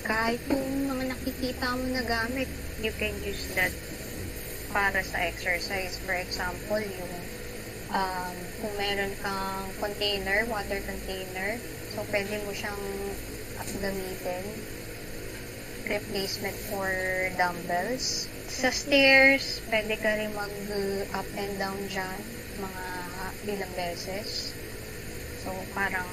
kahit 0.07 0.39
yung 0.47 0.87
mga 0.87 1.19
nakikita 1.19 1.75
mo 1.75 1.87
na 1.91 2.03
gamit, 2.07 2.47
you 2.79 2.95
can 2.95 3.11
use 3.27 3.43
that 3.59 3.75
para 4.71 5.03
sa 5.03 5.19
exercise. 5.27 5.99
For 6.07 6.15
example, 6.15 6.79
yung 6.79 7.15
um, 7.91 8.37
kung 8.63 8.75
meron 8.79 9.11
kang 9.19 9.67
container, 9.83 10.47
water 10.47 10.79
container, 10.87 11.59
so 11.91 12.07
pwede 12.15 12.39
mo 12.47 12.55
siyang 12.55 12.79
gamitin 13.83 14.47
replacement 15.87 16.55
for 16.71 16.91
dumbbells. 17.39 18.31
Sa 18.51 18.71
stairs, 18.71 19.63
pwede 19.71 19.95
ka 19.99 20.19
rin 20.19 20.31
mag-up 20.35 21.29
and 21.39 21.55
down 21.59 21.79
dyan, 21.91 22.19
mga 22.59 22.85
ilang 23.55 23.75
beses. 23.79 24.51
So, 25.47 25.55
parang 25.79 26.11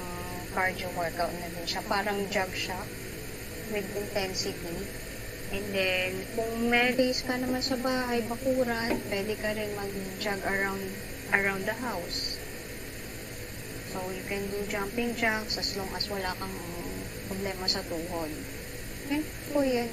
cardio 0.53 0.93
workout 0.93 1.33
na 1.33 1.49
din 1.49 1.65
siya. 1.65 1.81
Parang 1.89 2.21
jog 2.29 2.53
siya 2.53 2.77
with 3.71 3.87
intensity. 3.95 4.79
And 5.53 5.65
then, 5.69 6.11
kung 6.33 6.65
may 6.65 6.97
days 6.97 7.21
ka 7.21 7.37
naman 7.37 7.61
sa 7.61 7.77
bahay, 7.77 8.25
bakuran, 8.25 8.97
pwede 9.13 9.37
ka 9.37 9.53
rin 9.53 9.69
mag-jog 9.77 10.41
around, 10.49 10.81
around 11.29 11.69
the 11.69 11.77
house. 11.77 12.41
So, 13.93 14.01
you 14.09 14.25
can 14.25 14.49
do 14.49 14.65
jumping 14.65 15.13
jacks 15.13 15.61
as 15.61 15.77
long 15.77 15.93
as 15.93 16.09
wala 16.09 16.33
kang 16.41 16.57
problema 17.29 17.69
sa 17.69 17.85
tuhod. 17.85 18.33
Yan 19.13 19.21
po 19.53 19.61
yun. 19.61 19.91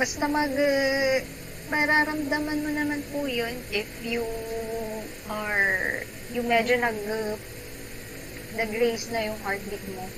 Basta 0.00 0.24
mag, 0.24 0.56
uh, 0.56 1.20
mararamdaman 1.68 2.64
mo 2.64 2.70
naman 2.72 3.04
po 3.12 3.28
yun 3.28 3.52
if 3.68 3.90
you 4.00 4.24
are, 5.28 6.00
yung 6.32 6.48
medyo 6.48 6.80
nag, 6.80 6.96
uh, 7.04 7.36
nag-raise 8.56 9.12
na 9.12 9.28
yung 9.28 9.38
heartbeat 9.44 9.84
mo 9.92 10.08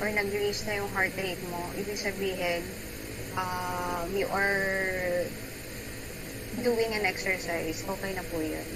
or 0.00 0.08
nag-raise 0.10 0.66
na 0.66 0.82
yung 0.82 0.90
heart 0.90 1.14
rate 1.14 1.40
mo, 1.50 1.60
ibig 1.78 1.98
sabihin, 1.98 2.62
um, 3.38 4.06
you 4.14 4.26
are 4.30 5.26
doing 6.62 6.94
an 6.94 7.04
exercise, 7.06 7.82
okay 7.86 8.12
na 8.14 8.24
po 8.30 8.38
yun. 8.38 8.68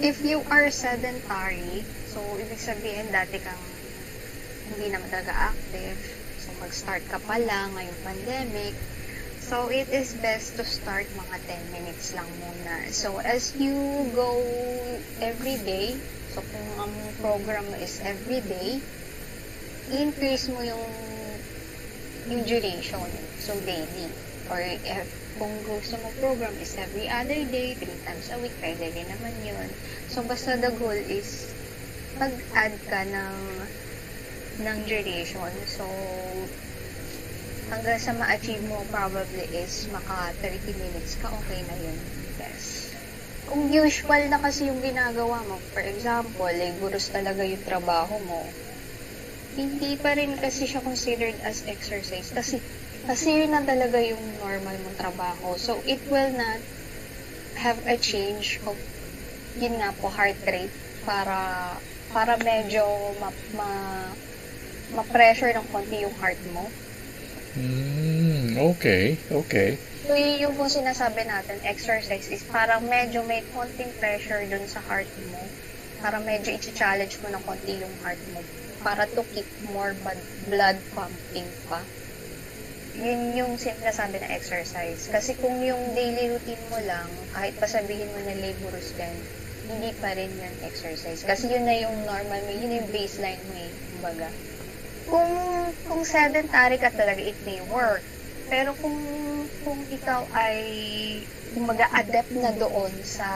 If 0.00 0.20
you 0.20 0.44
are 0.52 0.68
sedentary, 0.68 1.84
so 2.12 2.20
ibig 2.36 2.60
sabihin 2.60 3.08
dati 3.08 3.40
kang 3.40 3.64
hindi 4.72 4.92
naman 4.92 5.08
talaga 5.08 5.54
active, 5.54 5.96
mag-start 6.60 7.04
ka 7.08 7.18
pa 7.22 7.36
lang 7.40 7.74
ngayong 7.76 8.00
pandemic. 8.04 8.74
So, 9.46 9.70
it 9.70 9.86
is 9.94 10.10
best 10.18 10.58
to 10.58 10.66
start 10.66 11.06
mga 11.14 11.38
10 11.70 11.70
minutes 11.70 12.18
lang 12.18 12.26
muna. 12.42 12.90
So, 12.90 13.22
as 13.22 13.54
you 13.54 13.78
go 14.10 14.42
every 15.22 15.54
day, 15.62 15.94
so 16.34 16.42
kung 16.42 16.68
ang 16.82 16.94
program 17.22 17.62
is 17.78 18.02
every 18.02 18.42
day, 18.42 18.82
increase 19.92 20.50
mo 20.50 20.62
yung 20.66 20.86
yung 22.26 22.42
duration. 22.42 23.06
So, 23.38 23.54
daily. 23.62 24.10
Or 24.50 24.58
if 24.62 25.06
kung 25.38 25.52
gusto 25.68 25.94
mo 26.02 26.08
program 26.18 26.54
is 26.58 26.74
every 26.74 27.06
other 27.06 27.38
day, 27.46 27.76
three 27.78 27.98
times 28.02 28.26
a 28.34 28.38
week, 28.42 28.54
pwede 28.58 28.82
rin 28.94 29.06
naman 29.06 29.34
yun. 29.46 29.68
So, 30.10 30.26
basta 30.26 30.58
the 30.58 30.74
goal 30.74 30.96
is 30.96 31.54
mag-add 32.18 32.74
ka 32.90 33.04
ng 33.06 33.36
ng 34.64 34.78
duration. 34.88 35.52
So, 35.68 35.84
hanggang 37.68 38.00
sa 38.00 38.16
ma-achieve 38.16 38.64
mo 38.66 38.82
probably 38.88 39.46
is 39.52 39.86
maka 39.92 40.32
30 40.40 40.82
minutes 40.82 41.18
ka, 41.20 41.30
okay 41.30 41.60
na 41.66 41.76
yun. 41.78 41.98
Yes. 42.40 42.90
Kung 43.46 43.70
usual 43.70 44.26
na 44.32 44.42
kasi 44.42 44.66
yung 44.66 44.82
ginagawa 44.82 45.42
mo, 45.46 45.60
for 45.70 45.82
example, 45.84 46.50
like 46.50 46.74
gurus 46.82 47.12
talaga 47.12 47.46
yung 47.46 47.62
trabaho 47.62 48.18
mo, 48.26 48.42
hindi 49.56 49.96
pa 49.96 50.12
rin 50.12 50.36
kasi 50.36 50.68
siya 50.68 50.84
considered 50.84 51.34
as 51.40 51.64
exercise. 51.64 52.28
Kasi, 52.28 52.60
kasi 53.08 53.40
yun 53.40 53.56
na 53.56 53.64
talaga 53.64 53.96
yung 54.04 54.20
normal 54.36 54.76
mong 54.84 54.98
trabaho. 55.00 55.56
So, 55.56 55.80
it 55.88 56.04
will 56.12 56.30
not 56.36 56.60
have 57.56 57.80
a 57.88 57.96
change 57.96 58.60
of, 58.68 58.76
yun 59.56 59.80
nga 59.80 59.96
po, 59.96 60.12
heart 60.12 60.36
rate 60.44 60.76
para, 61.08 61.72
para 62.12 62.36
medyo 62.36 62.84
ma, 63.16 63.32
ma, 63.56 63.70
ma-pressure 64.92 65.56
ng 65.56 65.66
konti 65.72 66.04
yung 66.04 66.16
heart 66.20 66.40
mo. 66.52 66.68
Mm, 67.56 68.60
okay, 68.76 69.16
okay. 69.32 69.80
So, 70.04 70.12
yun 70.12 70.36
yung 70.44 70.54
po 70.60 70.68
sinasabi 70.68 71.24
natin, 71.24 71.56
exercise 71.64 72.28
is 72.28 72.44
parang 72.52 72.84
medyo 72.84 73.24
may 73.24 73.40
konting 73.56 73.88
pressure 73.96 74.44
dun 74.44 74.68
sa 74.68 74.84
heart 74.84 75.08
mo. 75.32 75.40
Para 76.04 76.20
medyo 76.20 76.52
i-challenge 76.52 77.16
mo 77.24 77.32
ng 77.32 77.42
konti 77.48 77.80
yung 77.80 77.96
heart 78.04 78.20
mo. 78.36 78.44
Para 78.86 79.10
to 79.10 79.26
keep 79.34 79.50
more 79.74 79.90
blood 80.46 80.78
pumping 80.94 81.50
pa. 81.66 81.82
Yun 82.94 83.34
yung 83.34 83.52
sinasabi 83.58 84.22
na 84.22 84.30
exercise. 84.30 85.10
Kasi 85.10 85.34
kung 85.42 85.58
yung 85.58 85.82
daily 85.98 86.30
routine 86.30 86.62
mo 86.70 86.78
lang, 86.86 87.10
kahit 87.34 87.58
pa 87.58 87.66
sabihin 87.66 88.06
mo 88.14 88.18
na 88.22 88.38
laborious 88.38 88.94
yan, 88.94 89.16
hindi 89.66 89.90
pa 89.98 90.14
rin 90.14 90.30
yan 90.30 90.54
exercise. 90.62 91.26
Kasi 91.26 91.50
yun 91.50 91.66
na 91.66 91.74
yung 91.82 91.98
normal 92.06 92.38
mo, 92.46 92.52
yun 92.54 92.78
yung 92.78 92.88
baseline 92.94 93.42
mo 93.50 93.54
eh, 93.58 93.72
kumbaga 93.98 94.30
kung 95.06 95.32
kung 95.86 96.02
sedentary 96.02 96.76
ka 96.82 96.90
talaga, 96.90 97.22
it 97.22 97.38
may 97.46 97.62
work. 97.70 98.02
Pero 98.46 98.70
kung 98.78 98.96
kung 99.66 99.80
ikaw 99.90 100.22
ay 100.30 100.58
kumaga 101.56 101.88
adept 101.90 102.30
na 102.36 102.52
doon 102.54 102.92
sa 103.02 103.26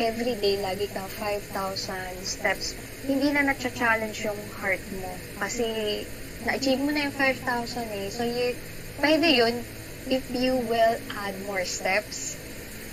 everyday, 0.00 0.58
lagi 0.58 0.90
kang 0.90 1.06
5,000 1.20 2.24
steps, 2.24 2.74
hindi 3.04 3.30
na 3.30 3.46
na-challenge 3.46 4.26
yung 4.26 4.40
heart 4.58 4.82
mo. 4.98 5.12
Kasi 5.38 5.66
na-achieve 6.48 6.80
mo 6.82 6.90
na 6.90 7.06
yung 7.06 7.14
5,000 7.14 7.86
eh. 7.92 8.08
So, 8.10 8.24
you, 8.24 8.56
pwede 8.98 9.28
yun 9.28 9.54
if 10.08 10.24
you 10.30 10.56
will 10.70 10.96
add 11.18 11.34
more 11.46 11.66
steps 11.66 12.38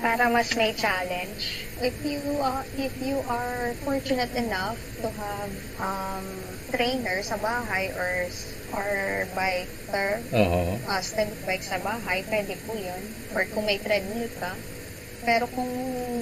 para 0.04 0.28
mas 0.28 0.52
may 0.60 0.76
challenge. 0.76 1.64
If 1.80 1.96
you 2.04 2.20
uh, 2.44 2.68
if 2.76 2.92
you 3.00 3.24
are 3.32 3.72
fortunate 3.88 4.36
enough 4.36 4.76
to 5.00 5.08
have 5.08 5.52
um, 5.80 6.28
trainer 6.76 7.24
sa 7.24 7.40
bahay 7.40 7.88
or 7.96 8.28
or 8.76 8.92
biker, 9.32 10.20
Oo. 10.36 10.76
uh, 10.76 11.00
stand 11.00 11.32
bike 11.48 11.64
sa 11.64 11.80
bahay, 11.80 12.20
pwede 12.28 12.60
po 12.68 12.76
yun. 12.76 13.00
Or 13.32 13.48
kung 13.56 13.64
may 13.64 13.80
treadmill 13.80 14.28
ka. 14.44 14.52
Pero 15.24 15.48
kung 15.56 15.72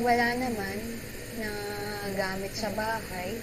wala 0.05 0.37
naman 0.37 0.77
na 1.41 1.49
gamit 2.13 2.53
sa 2.53 2.69
bahay, 2.77 3.33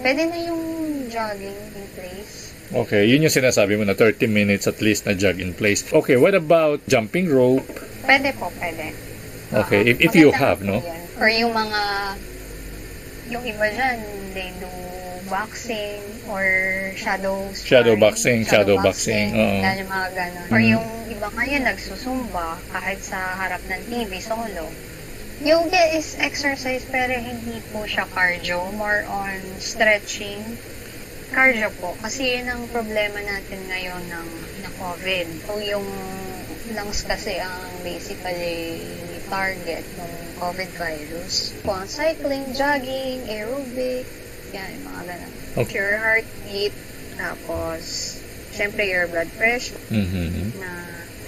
pwede 0.00 0.32
na 0.32 0.38
yung 0.48 0.64
jogging 1.12 1.60
in 1.76 1.86
place. 1.92 2.56
Okay, 2.72 3.04
yun 3.04 3.20
yung 3.20 3.36
sinasabi 3.36 3.76
mo 3.76 3.84
na 3.84 3.92
30 3.92 4.24
minutes 4.32 4.64
at 4.64 4.80
least 4.80 5.04
na 5.04 5.12
jog 5.12 5.36
in 5.36 5.52
place. 5.52 5.84
Okay, 5.92 6.16
what 6.16 6.32
about 6.32 6.80
jumping 6.88 7.28
rope? 7.28 7.68
Pwede 8.08 8.32
po, 8.40 8.48
pwede. 8.56 9.03
Okay, 9.54 9.86
if, 9.86 10.00
if 10.00 10.12
you 10.14 10.32
have, 10.32 10.62
no? 10.62 10.82
yan. 10.82 11.00
Or 11.20 11.28
yung 11.28 11.54
mga, 11.54 11.80
yung 13.30 13.44
iba 13.44 13.66
dyan, 13.70 13.98
they 14.34 14.50
do 14.58 14.66
boxing 15.24 16.02
or 16.28 16.44
shadow 16.96 17.48
sparring, 17.54 17.64
Shadow 17.64 17.94
boxing, 17.96 18.38
shadow 18.44 18.76
boxing, 18.76 19.32
oo. 19.32 19.56
Lalo 19.62 19.78
yung 19.80 19.92
mga 19.92 20.08
ganon. 20.12 20.46
Or 20.52 20.58
Mm. 20.60 20.68
yung 20.76 20.86
iba 21.08 21.28
ngayon 21.32 21.62
nagsusumba 21.64 22.60
kahit 22.68 23.00
sa 23.00 23.16
harap 23.38 23.62
ng 23.64 23.80
TV 23.88 24.20
solo. 24.20 24.68
Yoga 25.40 25.96
is 25.96 26.14
exercise 26.20 26.84
pero 26.86 27.16
hindi 27.16 27.58
po 27.72 27.88
siya 27.88 28.04
cardio. 28.12 28.68
More 28.76 29.02
on 29.08 29.34
stretching. 29.58 30.44
Cardio 31.32 31.72
po. 31.80 31.96
Kasi 31.98 32.38
yun 32.38 32.46
ang 32.46 32.62
problema 32.70 33.18
natin 33.18 33.58
ngayon 33.66 34.02
ng, 34.06 34.28
ng 34.62 34.72
COVID. 34.78 35.26
So 35.48 35.58
yung 35.58 35.88
lungs 36.72 37.02
kasi 37.02 37.40
ang 37.40 37.60
basically 37.82 38.78
target 39.34 39.82
ng 39.98 40.12
COVID 40.38 40.70
virus. 40.78 41.50
Ang 41.66 41.90
cycling, 41.90 42.54
jogging, 42.54 43.26
aerobic, 43.26 44.06
yan, 44.54 44.70
yung 44.78 44.86
mga 44.86 45.02
ganun. 45.10 45.32
Okay. 45.58 45.74
Your 45.74 45.98
heartbeat, 45.98 46.74
tapos, 47.18 47.82
syempre 48.54 48.86
your 48.86 49.10
blood 49.10 49.26
pressure, 49.34 49.74
Mhm. 49.90 50.54
na 50.62 50.70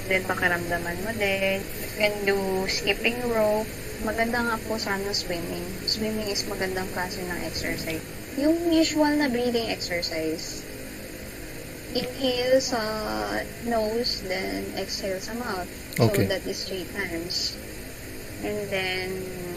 then 0.07 0.23
pakiramdaman 0.23 1.03
mo 1.03 1.11
din. 1.19 1.59
You 1.59 1.91
can 1.99 2.15
do 2.23 2.39
skipping 2.71 3.19
rope. 3.27 3.67
Maganda 4.07 4.39
nga 4.39 4.57
po 4.71 4.79
sana 4.79 5.11
swimming. 5.11 5.67
Swimming 5.91 6.31
is 6.31 6.47
magandang 6.47 6.87
klase 6.95 7.19
ng 7.27 7.41
exercise. 7.43 8.05
Yung 8.39 8.71
usual 8.71 9.19
na 9.19 9.27
breathing 9.27 9.67
exercise, 9.67 10.63
inhale 11.91 12.63
sa 12.63 12.79
nose, 13.67 14.23
then 14.31 14.63
exhale 14.79 15.19
sa 15.19 15.35
mouth. 15.35 15.67
Okay. 15.99 16.23
So 16.23 16.31
that 16.31 16.45
is 16.47 16.63
three 16.63 16.87
times. 16.95 17.59
And 18.47 18.71
then, 18.71 19.09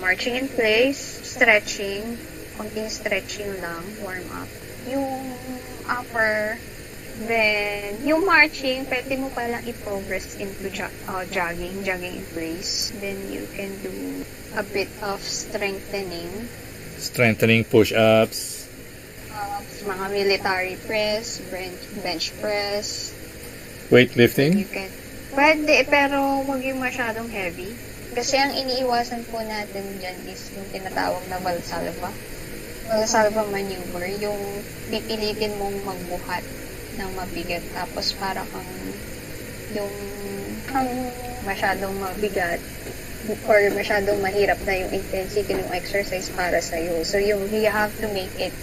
marching 0.02 0.34
in 0.36 0.49
place, 0.49 0.97
stretching, 1.21 2.17
konting 2.58 2.89
stretching 2.89 3.54
lang, 3.62 3.86
warm 4.02 4.25
up. 4.34 4.49
Yung 4.89 5.30
upper, 5.86 6.58
then, 7.30 8.02
yung 8.02 8.25
marching, 8.25 8.89
pwede 8.89 9.13
mo 9.21 9.30
palang 9.30 9.62
i-progress 9.62 10.41
into 10.41 10.73
jo- 10.73 10.89
uh, 11.06 11.21
jogging, 11.30 11.86
jogging 11.86 12.17
in 12.17 12.25
place. 12.34 12.89
Then, 12.97 13.30
you 13.30 13.45
can 13.54 13.69
do 13.86 14.25
a 14.58 14.63
bit 14.65 14.89
of 15.06 15.21
strengthening, 15.21 16.49
Strengthening 16.97 17.63
push-ups. 17.63 18.65
uh, 19.32 19.62
mga 19.86 20.06
military 20.12 20.75
press, 20.84 21.38
bench, 21.47 21.80
bench 22.02 22.25
press, 22.41 23.13
Weightlifting. 23.89 24.54
You 24.60 24.69
can. 24.69 24.89
Pwede, 25.34 25.82
pero 25.89 26.45
huwag 26.45 26.62
yung 26.62 26.78
masyadong 26.78 27.30
heavy. 27.30 27.73
Kasi 28.13 28.36
ang 28.41 28.54
iniiwasan 28.58 29.26
po 29.30 29.41
natin 29.45 29.86
dyan 30.02 30.17
is 30.26 30.50
yung 30.58 30.65
tinatawag 30.74 31.22
na 31.30 31.38
valsalva. 31.41 32.10
Valsalva 32.89 33.45
maneuver, 33.54 34.10
yung 34.17 34.39
pipilitin 34.89 35.54
mong 35.62 35.78
magbuhat 35.86 36.41
ng 36.98 37.10
mabigat. 37.13 37.62
Tapos 37.74 38.17
para 38.17 38.41
kang 38.50 38.74
yung 39.78 39.93
ang 40.74 40.89
masyadong 41.45 41.93
mabigat 42.02 42.62
or 43.45 43.60
masyadong 43.78 44.17
mahirap 44.26 44.58
na 44.65 44.74
yung 44.82 44.89
intensity 44.89 45.54
ng 45.54 45.69
exercise 45.76 46.34
para 46.34 46.58
sa'yo. 46.58 47.06
So, 47.06 47.22
yung 47.22 47.45
you 47.54 47.69
have 47.69 47.93
to 48.02 48.10
make 48.10 48.34
it 48.41 48.56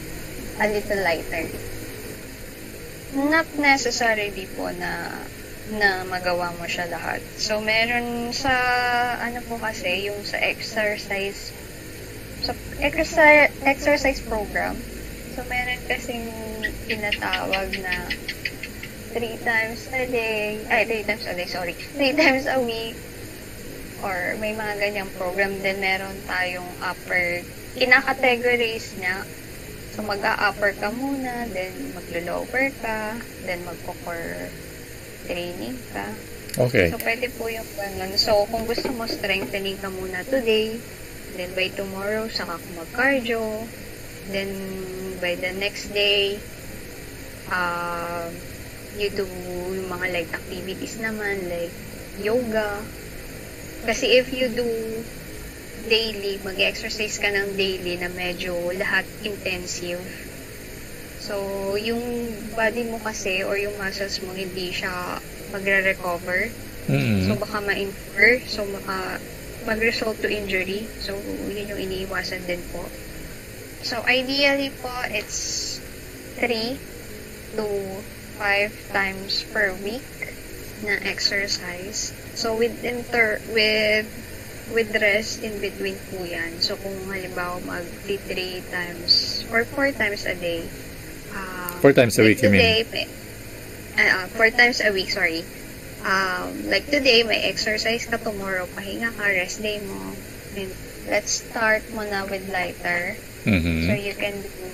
a 0.59 0.67
little 0.67 1.01
lighter 1.07 1.47
not 3.17 3.49
necessarily 3.57 4.45
po 4.53 4.69
na 4.77 5.09
na 5.75 6.07
magawa 6.07 6.55
mo 6.55 6.65
siya 6.71 6.87
lahat. 6.87 7.19
So, 7.35 7.59
meron 7.59 8.31
sa, 8.31 8.55
ano 9.19 9.43
po 9.51 9.59
kasi, 9.59 10.07
yung 10.07 10.23
sa 10.23 10.39
exercise, 10.39 11.51
sa 12.47 12.55
exercise, 12.79 13.51
exercise 13.67 14.23
program, 14.23 14.79
so 15.35 15.43
meron 15.51 15.83
kasing 15.91 16.31
tinatawag 16.87 17.75
na 17.83 18.07
three 19.11 19.35
times 19.43 19.91
a 19.91 20.07
day, 20.07 20.63
ay, 20.71 20.87
three 20.87 21.03
times 21.03 21.27
a 21.27 21.35
day, 21.35 21.51
sorry, 21.51 21.75
three 21.75 22.15
times 22.21 22.47
a 22.47 22.63
week, 22.63 22.95
or 24.07 24.39
may 24.39 24.55
mga 24.55 24.79
ganyang 24.79 25.11
program 25.19 25.51
din. 25.67 25.83
Meron 25.83 26.15
tayong 26.31 26.71
upper, 26.79 27.43
kinakategorize 27.75 28.95
niya, 29.03 29.27
So, 29.97 30.05
mag-a-upper 30.05 30.77
ka 30.77 30.93
muna, 30.93 31.49
then 31.57 31.73
maglo-lower 31.97 32.69
ka, 32.85 33.17
then 33.49 33.65
magpo-core 33.65 34.53
training 35.27 35.77
ka. 35.91 36.07
Okay. 36.57 36.89
So, 36.89 36.97
pwede 37.05 37.29
po 37.37 37.53
yung 37.53 37.69
ganun. 37.77 38.17
So, 38.17 38.49
kung 38.49 38.65
gusto 38.65 38.89
mo, 38.97 39.05
strengthening 39.05 39.77
ka 39.77 39.93
muna 39.93 40.25
today, 40.25 40.81
then 41.37 41.53
by 41.53 41.69
tomorrow, 41.69 42.33
saka 42.33 42.57
ka 42.57 42.69
mag-cardio, 42.73 43.45
then 44.33 44.49
by 45.21 45.37
the 45.37 45.53
next 45.61 45.93
day, 45.93 46.41
uh, 47.53 48.33
you 48.97 49.13
do 49.13 49.29
yung 49.69 49.93
mga 49.93 50.07
light 50.17 50.33
activities 50.33 50.97
naman, 50.97 51.45
like 51.53 51.75
yoga. 52.25 52.81
Kasi 53.85 54.17
if 54.17 54.33
you 54.33 54.49
do 54.49 54.67
daily, 55.87 56.41
mag-exercise 56.41 57.21
ka 57.21 57.29
ng 57.31 57.55
daily 57.55 58.01
na 58.01 58.09
medyo 58.09 58.57
lahat 58.75 59.05
intensive. 59.23 60.03
So, 61.27 61.75
yung 61.75 62.31
body 62.55 62.87
mo 62.87 63.03
kasi 63.03 63.43
or 63.43 63.59
yung 63.59 63.75
muscles 63.83 64.23
mo 64.23 64.31
hindi 64.31 64.71
siya 64.71 65.19
magre-recover. 65.51 66.55
Mm-mm. 66.87 67.27
So, 67.27 67.35
baka 67.35 67.59
ma-incur. 67.67 68.47
So, 68.47 68.63
baka 68.71 69.19
mag-result 69.67 70.23
to 70.23 70.31
injury. 70.31 70.87
So, 71.03 71.19
yun 71.51 71.67
yung 71.67 71.83
iniiwasan 71.83 72.47
din 72.47 72.63
po. 72.71 72.87
So, 73.83 74.07
ideally 74.07 74.71
po, 74.79 74.95
it's 75.11 75.83
3 76.39 76.79
to 77.59 77.67
5 78.39 78.95
times 78.95 79.43
per 79.51 79.75
week 79.83 80.07
na 80.87 80.95
exercise. 81.03 82.15
So, 82.39 82.55
with 82.55 82.87
inter, 82.87 83.43
with 83.51 84.07
with 84.71 84.91
rest 84.99 85.43
in 85.43 85.59
between 85.59 85.99
po 86.11 86.23
yan. 86.23 86.63
So, 86.63 86.79
kung 86.79 86.95
halimbawa 87.11 87.59
mag 87.67 87.87
3 88.07 88.63
times 88.71 89.43
or 89.51 89.67
4 89.67 89.91
times 89.91 90.23
a 90.23 90.39
day. 90.39 90.67
Four 91.87 91.95
times 91.95 92.19
a 92.19 92.27
like 92.27 92.35
week, 92.35 92.43
you 92.43 92.51
mean? 92.51 92.59
today, 92.59 93.07
may- 93.95 94.11
uh, 94.11 94.27
four 94.35 94.51
times 94.51 94.83
a 94.83 94.91
week, 94.91 95.07
sorry. 95.15 95.47
Um, 96.03 96.67
like 96.67 96.91
today, 96.91 97.23
may 97.23 97.47
exercise 97.47 98.11
ka, 98.11 98.19
tomorrow, 98.19 98.67
pahinga 98.75 99.15
ka, 99.15 99.23
rest 99.31 99.63
day 99.63 99.79
mo. 99.87 100.11
And 100.59 100.75
let's 101.07 101.47
start 101.47 101.87
muna 101.95 102.27
with 102.27 102.43
lighter. 102.51 103.15
So, 103.47 103.55
Mhm. 103.55 104.03
you 104.03 104.19
can 104.19 104.35
do 104.43 104.67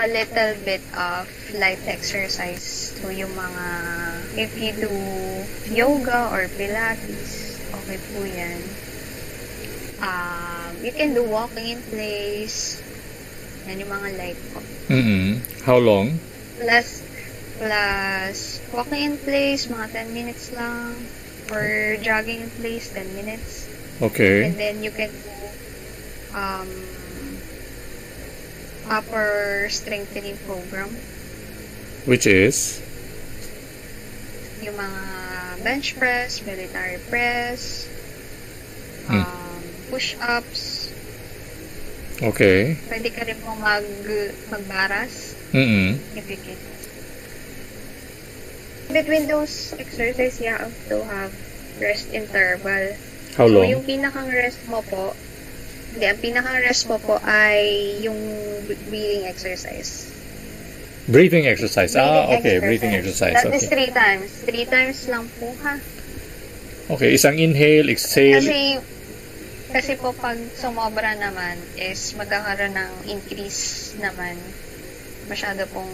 a 0.00 0.08
little 0.08 0.56
bit 0.64 0.80
of 0.96 1.28
light 1.60 1.84
exercise. 1.84 2.96
So, 2.96 3.12
yung 3.12 3.36
mga, 3.36 3.68
if 4.32 4.56
you 4.56 4.72
do 4.80 4.88
yoga 5.68 6.32
or 6.32 6.48
pilates, 6.56 7.60
okay 7.84 8.00
po 8.16 8.24
yan. 8.24 8.64
Um, 10.00 10.72
you 10.80 10.96
can 10.96 11.12
do 11.12 11.20
walking 11.28 11.76
in 11.76 11.84
place. 11.92 12.80
Yan 13.66 13.82
yung 13.82 13.90
mga 13.90 14.34
po. 14.54 14.58
Mm-mm. 14.88 15.42
How 15.66 15.78
long? 15.78 16.18
Plus, 16.58 17.02
plus 17.58 18.62
walking 18.70 19.12
in 19.12 19.16
place, 19.18 19.66
mga 19.66 20.06
10 20.06 20.14
minutes 20.14 20.54
lang. 20.54 20.94
Or 21.50 21.94
jogging 22.02 22.42
in 22.46 22.50
place, 22.58 22.90
10 22.90 23.14
minutes. 23.14 23.66
Okay. 24.02 24.46
And 24.50 24.54
then 24.58 24.82
you 24.82 24.90
can 24.90 25.10
do 25.10 25.34
um, 26.34 26.68
upper 28.90 29.66
strengthening 29.70 30.36
program. 30.46 30.90
Which 32.06 32.26
is? 32.26 32.78
Yung 34.62 34.74
mga 34.78 35.02
bench 35.62 35.98
press, 35.98 36.42
military 36.46 36.98
press, 37.10 37.86
Hmm. 39.06 39.22
um, 39.22 39.62
push-ups. 39.90 40.75
Okay. 42.16 42.80
Pwede 42.88 43.08
ka 43.12 43.24
rin 43.24 43.36
po 43.38 43.52
mag, 43.56 43.84
magbaras 44.48 45.36
Mm-mm. 45.52 46.00
if 46.16 46.24
you 46.26 46.40
can. 46.40 46.56
Between 48.88 49.26
those 49.26 49.74
exercises, 49.76 50.40
you 50.40 50.48
have 50.48 50.72
to 50.88 51.02
have 51.04 51.34
rest 51.76 52.08
interval. 52.14 52.94
How 53.36 53.50
So, 53.50 53.52
long? 53.52 53.68
yung 53.68 53.84
pinakang 53.84 54.30
rest 54.30 54.62
mo 54.70 54.80
po, 54.80 55.12
hindi, 55.92 56.06
ang 56.06 56.20
pinakang 56.22 56.56
rest 56.62 56.88
mo 56.88 56.96
po 56.96 57.20
ay 57.20 57.60
yung 58.00 58.16
breathing 58.88 59.26
exercise. 59.26 60.08
Breathing 61.06 61.46
exercise. 61.46 61.94
ah, 61.94 62.26
Breathing 62.26 62.40
okay. 62.40 62.56
Breathing 62.58 62.94
exercise. 62.94 63.36
That 63.36 63.52
is 63.52 63.62
Okay. 63.62 63.70
three 63.70 63.90
times. 63.92 64.30
Three 64.42 64.66
times 64.66 64.98
lang 65.06 65.28
po 65.36 65.52
ha. 65.62 65.76
Okay. 66.88 67.12
Isang 67.12 67.36
inhale, 67.36 67.90
exhale. 67.90 68.40
Kasi, 68.40 68.78
kasi 69.76 69.92
po 69.94 70.16
pag 70.16 70.40
sumobra 70.56 71.12
naman 71.12 71.52
is 71.76 72.16
magkakaroon 72.16 72.72
ng 72.72 72.92
increase 73.12 73.92
naman. 74.00 74.40
Masyado 75.28 75.68
pong 75.68 75.92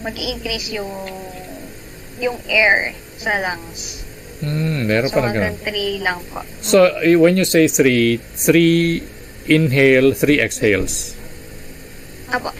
mag 0.00 0.14
increase 0.14 0.70
yung 0.70 0.86
yung 2.22 2.38
air 2.46 2.94
sa 3.18 3.42
lungs. 3.42 4.06
Hmm, 4.38 4.86
meron 4.86 5.10
So, 5.10 5.14
pa 5.14 5.20
na 5.20 5.26
hanggang 5.28 5.54
ganun. 5.54 5.66
three 5.66 5.98
lang 5.98 6.22
po. 6.30 6.46
So, 6.62 6.86
when 7.18 7.34
you 7.34 7.42
say 7.44 7.66
three, 7.66 8.18
three 8.38 9.02
inhale, 9.46 10.14
three 10.14 10.38
exhales. 10.38 11.18
Apo. 12.30 12.54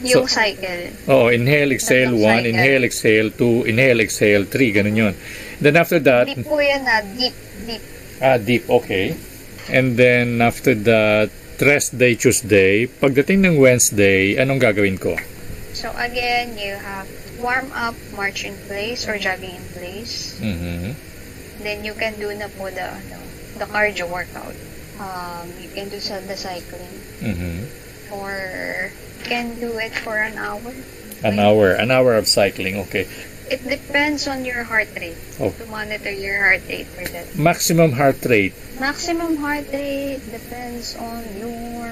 Yung 0.00 0.24
So- 0.24 0.32
cycle. 0.32 0.92
Oh, 1.08 1.28
inhale, 1.28 1.72
exhale, 1.72 2.12
Tatlong 2.12 2.24
one, 2.24 2.36
cycle. 2.40 2.52
inhale, 2.52 2.84
exhale, 2.84 3.28
two, 3.30 3.64
inhale, 3.64 4.00
exhale, 4.00 4.44
three, 4.44 4.72
ganun 4.72 4.96
yun. 4.96 5.14
Then 5.56 5.76
after 5.76 6.00
that, 6.00 6.24
Deep 6.26 6.44
po 6.44 6.56
yan 6.56 6.84
na. 6.84 7.00
Deep. 7.16 7.36
Ah, 8.20 8.38
deep, 8.38 8.68
okay. 8.68 9.16
And 9.68 9.96
then 9.96 10.40
after 10.40 10.74
that, 10.74 11.30
rest 11.60 11.98
day, 11.98 12.14
Tuesday. 12.16 12.86
Pagdating 12.88 13.44
ng 13.44 13.56
Wednesday, 13.60 14.36
anong 14.40 14.60
gagawin 14.64 14.96
ko? 14.96 15.16
So 15.76 15.92
again, 15.96 16.56
you 16.56 16.74
have 16.76 17.06
warm 17.40 17.72
up, 17.72 17.94
march 18.16 18.44
in 18.44 18.56
place, 18.68 19.08
or 19.08 19.16
jogging 19.16 19.56
in 19.56 19.66
place. 19.72 20.36
Mhm. 20.40 20.96
Then 21.62 21.84
you 21.84 21.92
can 21.92 22.16
do 22.16 22.32
na 22.32 22.48
po 22.48 22.72
the, 22.72 22.88
ano, 22.88 23.20
the 23.60 23.68
cardio 23.68 24.08
workout. 24.08 24.56
Um, 25.00 25.48
you 25.60 25.68
can 25.72 25.88
do 25.88 26.00
sa 26.00 26.20
the 26.20 26.36
cycling. 26.36 26.96
Mhm. 27.24 27.68
Or 28.12 28.36
you 28.92 29.24
can 29.24 29.56
do 29.60 29.76
it 29.80 29.92
for 30.04 30.20
an 30.20 30.36
hour. 30.36 30.72
An 31.20 31.36
hour, 31.36 31.76
an 31.76 31.92
hour 31.92 32.16
of 32.16 32.24
cycling, 32.24 32.80
okay. 32.88 33.04
It 33.50 33.66
depends 33.66 34.30
on 34.30 34.46
your 34.46 34.62
heart 34.62 34.94
rate. 34.94 35.18
Oh. 35.42 35.50
To 35.50 35.66
monitor 35.66 36.14
your 36.14 36.38
heart 36.38 36.62
rate 36.70 36.86
for 36.86 37.02
that. 37.02 37.34
Maximum 37.34 37.90
heart 37.98 38.22
rate. 38.24 38.54
Maximum 38.78 39.36
heart 39.42 39.66
rate 39.74 40.22
depends 40.30 40.94
on 40.94 41.26
your 41.34 41.90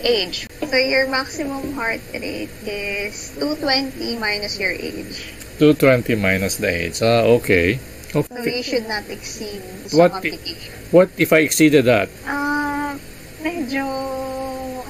age. 0.00 0.48
So 0.64 0.76
your 0.80 1.04
maximum 1.08 1.76
heart 1.76 2.00
rate 2.16 2.48
is 2.64 3.36
220 3.36 4.16
minus 4.16 4.56
your 4.58 4.72
age. 4.72 5.20
220 5.60 6.16
minus 6.16 6.56
the 6.56 6.72
age. 6.72 7.04
Ah, 7.04 7.28
okay. 7.36 7.76
So 8.10 8.24
Okay. 8.24 8.56
you 8.56 8.64
should 8.64 8.88
not 8.88 9.04
exceed 9.12 9.60
What 9.92 10.16
application. 10.16 10.72
What 10.90 11.12
if 11.20 11.30
I 11.36 11.44
exceeded 11.44 11.84
that? 11.84 12.08
Ah, 12.24 12.96
medyo 13.44 13.84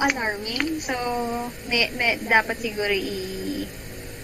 alarming. 0.01 0.79
So, 0.79 0.95
may, 1.69 1.91
may, 1.99 2.17
dapat 2.17 2.57
siguro 2.57 2.89
i 2.89 3.50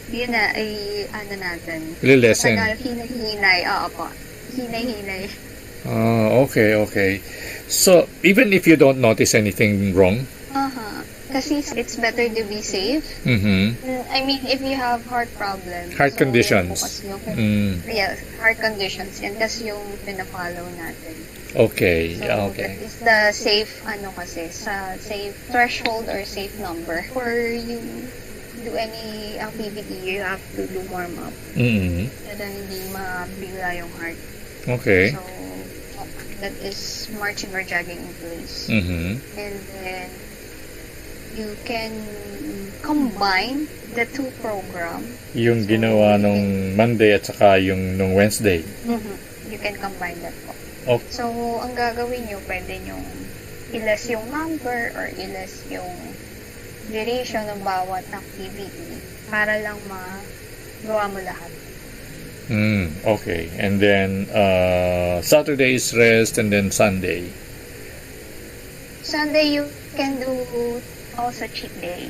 yun 0.10 0.32
na, 0.32 0.52
i 0.56 0.68
ano 1.10 1.34
natin. 1.36 1.80
Lilesen. 2.02 2.56
Tagal, 2.56 2.76
hinay-hinay. 2.80 3.60
Oo 3.68 3.88
po. 3.92 4.06
Hinay-hinay. 4.56 5.24
Ah, 5.88 6.44
okay, 6.44 6.74
okay. 6.76 7.12
So, 7.68 8.08
even 8.24 8.52
if 8.52 8.68
you 8.68 8.76
don't 8.76 9.00
notice 9.00 9.36
anything 9.36 9.94
wrong, 9.94 10.28
Aha. 10.52 11.04
Kasi 11.28 11.60
it's 11.76 12.00
better 12.00 12.24
to 12.24 12.44
be 12.48 12.64
safe. 12.64 13.04
mhm. 13.28 13.76
I 14.08 14.24
mean, 14.24 14.40
if 14.48 14.64
you 14.64 14.80
have 14.80 15.04
heart 15.06 15.28
problems. 15.36 15.92
Heart 15.94 16.16
so, 16.16 16.24
conditions. 16.24 17.04
yung, 17.04 17.20
Mm, 17.36 17.84
yes, 17.84 18.16
heart 18.40 18.58
conditions. 18.64 19.20
Yan 19.20 19.36
kasi 19.36 19.68
yung 19.68 19.84
pinafollow 20.08 20.64
natin. 20.80 21.16
okay, 21.52 22.16
So, 22.16 22.24
yeah, 22.26 22.48
okay. 22.48 22.80
is 22.80 22.96
the 23.04 23.36
safe, 23.36 23.70
ano 23.84 24.16
kasi, 24.16 24.48
sa 24.56 24.96
safe 25.04 25.36
threshold 25.52 26.08
or 26.08 26.24
safe 26.24 26.56
number. 26.64 27.04
For 27.12 27.28
you 27.44 27.84
do 28.64 28.74
any 28.76 29.38
activity, 29.40 29.98
you 30.06 30.22
have 30.22 30.42
to 30.56 30.66
do 30.68 30.82
warm 30.90 31.18
up. 31.20 31.34
Mhm. 31.58 32.10
Para 32.26 32.46
hindi 32.46 32.80
mabigla 32.94 33.70
yung 33.78 33.92
heart. 33.98 34.20
Okay. 34.68 35.14
So, 35.14 35.24
that 36.42 36.54
is 36.62 37.10
marching 37.18 37.54
or 37.54 37.64
jogging 37.64 38.02
in 38.02 38.14
place. 38.22 38.70
Mhm. 38.70 39.22
And 39.38 39.58
then, 39.82 40.08
you 41.38 41.58
can 41.66 41.92
combine 42.82 43.70
the 43.94 44.06
two 44.06 44.30
program. 44.42 45.06
Yung 45.34 45.66
ginawa 45.66 46.18
nung 46.18 46.74
Monday 46.78 47.14
at 47.14 47.26
saka 47.26 47.58
yung 47.62 47.98
nung 47.98 48.14
Wednesday. 48.14 48.66
You 49.48 49.60
can 49.62 49.78
combine 49.80 50.20
that 50.22 50.36
po. 50.46 50.54
Okay. 50.98 51.08
So, 51.12 51.26
ang 51.64 51.74
gagawin 51.76 52.28
nyo, 52.28 52.40
pwede 52.48 52.80
nyo 52.86 52.98
ilas 53.76 54.08
yung 54.08 54.24
number 54.32 54.96
or 54.96 55.12
ilas 55.20 55.52
yung 55.68 55.92
duration 56.88 57.44
ng 57.48 57.60
bawat 57.62 58.04
activity 58.12 58.72
para 59.28 59.60
lang 59.60 59.76
magawa 59.88 61.06
mo 61.12 61.20
lahat. 61.20 61.52
Mm, 62.48 63.04
okay. 63.04 63.52
And 63.60 63.76
then 63.76 64.32
uh, 64.32 65.20
Saturday 65.20 65.76
is 65.76 65.92
rest 65.92 66.38
and 66.40 66.48
then 66.48 66.72
Sunday. 66.72 67.28
Sunday, 69.04 69.52
you 69.52 69.68
can 69.96 70.20
do 70.20 70.32
also 71.18 71.48
cheat 71.48 71.72
day. 71.82 72.08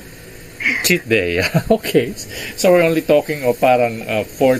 Cheat 0.83 1.09
day. 1.09 1.41
okay. 1.71 2.13
So 2.57 2.71
we're 2.71 2.85
only 2.85 3.01
talking 3.01 3.45
o 3.45 3.53
parang 3.53 4.01
uh, 4.05 4.23
four, 4.25 4.57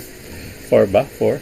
four 0.66 0.86
ba? 0.86 1.04
Four? 1.04 1.38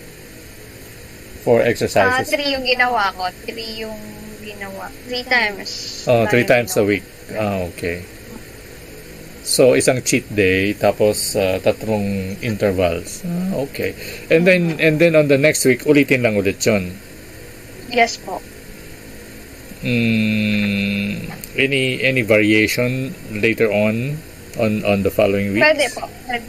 Four 1.45 1.63
Ah, 1.63 1.69
exercises. 1.71 2.29
three 2.29 2.53
yung 2.53 2.65
ginawa 2.65 3.13
ko. 3.15 3.29
Three 3.45 3.85
yung 3.85 4.01
ginawa. 4.45 4.89
Three 5.09 5.25
times. 5.25 6.05
Oh, 6.09 6.27
three 6.27 6.45
times 6.45 6.77
a 6.77 6.85
week. 6.85 7.05
Ah, 7.33 7.65
okay. 7.73 8.05
So, 9.47 9.79
isang 9.79 10.03
cheat 10.03 10.27
day, 10.35 10.75
tapos 10.75 11.39
uh, 11.39 11.63
tatlong 11.63 12.35
intervals. 12.43 13.23
Ah, 13.23 13.63
okay. 13.63 13.95
And 14.27 14.43
then, 14.43 14.83
and 14.83 14.99
then 14.99 15.15
on 15.15 15.31
the 15.31 15.39
next 15.39 15.63
week, 15.63 15.87
ulitin 15.87 16.27
lang 16.27 16.35
ulit 16.35 16.59
yun. 16.67 16.91
Yes 17.87 18.19
po. 18.19 18.43
Mm, 19.87 21.31
any 21.55 22.03
any 22.03 22.27
variation 22.27 23.15
later 23.31 23.71
on 23.71 24.19
on 24.59 24.83
on 24.83 25.07
the 25.07 25.15
following 25.15 25.55
weeks? 25.55 25.63
Pwede 25.63 25.87
po. 25.95 26.11
Pwede, 26.27 26.47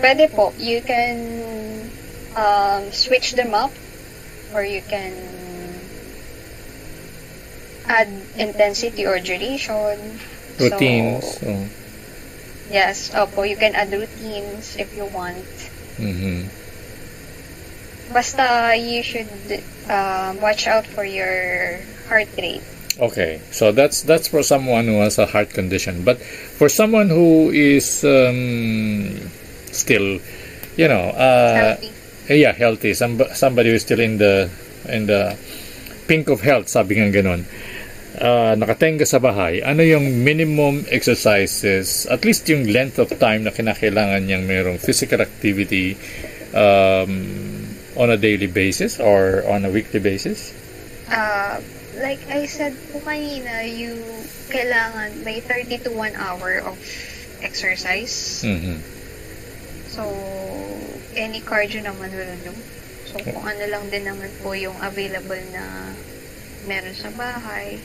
pwede 0.00 0.24
po, 0.32 0.44
you 0.56 0.80
can 0.80 1.20
um, 2.32 2.88
switch 2.96 3.36
them 3.36 3.52
up 3.52 3.76
or 4.56 4.64
you 4.64 4.80
can 4.88 5.12
add 7.84 8.08
intensity 8.40 9.04
or 9.04 9.20
duration. 9.20 10.16
Routines. 10.56 11.44
So, 11.44 11.44
oh. 11.44 11.87
Yes, 12.70 13.10
opo, 13.14 13.48
you 13.48 13.56
can 13.56 13.74
add 13.74 13.92
routines 13.92 14.76
if 14.76 14.94
you 14.96 15.06
want. 15.06 15.44
Mhm. 15.98 16.46
Basta 18.12 18.72
you 18.76 19.02
should 19.02 19.28
uh, 19.88 20.32
watch 20.40 20.66
out 20.66 20.86
for 20.86 21.04
your 21.04 21.78
heart 22.08 22.28
rate. 22.40 22.62
Okay, 22.98 23.38
so 23.52 23.70
that's 23.70 24.02
that's 24.02 24.26
for 24.26 24.42
someone 24.42 24.86
who 24.86 24.98
has 25.04 25.18
a 25.18 25.26
heart 25.26 25.50
condition. 25.54 26.02
But 26.02 26.18
for 26.58 26.68
someone 26.68 27.08
who 27.12 27.50
is 27.52 28.02
um, 28.02 29.30
still, 29.70 30.18
you 30.76 30.88
know, 30.88 31.12
uh, 31.14 31.76
Healthy. 31.78 31.92
yeah, 32.42 32.52
healthy. 32.52 32.94
Some, 32.94 33.22
somebody 33.34 33.70
who's 33.70 33.82
still 33.82 34.00
in 34.00 34.18
the 34.18 34.50
in 34.88 35.06
the 35.06 35.36
pink 36.08 36.28
of 36.28 36.40
health, 36.40 36.66
sabi 36.68 36.96
nga 36.98 37.12
ganun. 37.12 37.44
Uh, 38.18 38.58
nakatenga 38.58 39.06
sa 39.06 39.22
bahay, 39.22 39.62
ano 39.62 39.78
yung 39.78 40.26
minimum 40.26 40.82
exercises, 40.90 42.02
at 42.10 42.26
least 42.26 42.50
yung 42.50 42.66
length 42.66 42.98
of 42.98 43.06
time 43.22 43.46
na 43.46 43.54
kinakailangan 43.54 44.26
niyang 44.26 44.42
mayroong 44.42 44.74
physical 44.74 45.22
activity 45.22 45.94
um, 46.50 47.14
on 47.94 48.10
a 48.10 48.18
daily 48.18 48.50
basis 48.50 48.98
or 48.98 49.46
on 49.46 49.62
a 49.62 49.70
weekly 49.70 50.02
basis? 50.02 50.50
Uh, 51.06 51.62
like 52.02 52.18
I 52.26 52.50
said 52.50 52.74
po 52.90 52.98
kanina, 53.06 53.62
you 53.62 53.94
kailangan 54.50 55.22
may 55.22 55.38
30 55.38 55.86
to 55.86 55.90
1 55.94 56.18
hour 56.18 56.58
of 56.66 56.74
exercise. 57.38 58.42
Mhm. 58.42 58.82
So, 59.94 60.02
any 61.14 61.38
cardio 61.38 61.86
naman 61.86 62.10
will 62.10 62.38
do. 62.42 62.54
So, 63.06 63.22
kung 63.22 63.46
ano 63.46 63.62
lang 63.70 63.86
din 63.94 64.10
naman 64.10 64.30
po 64.42 64.58
yung 64.58 64.74
available 64.82 65.38
na 65.54 65.94
meron 66.66 66.98
sa 66.98 67.14
bahay. 67.14 67.78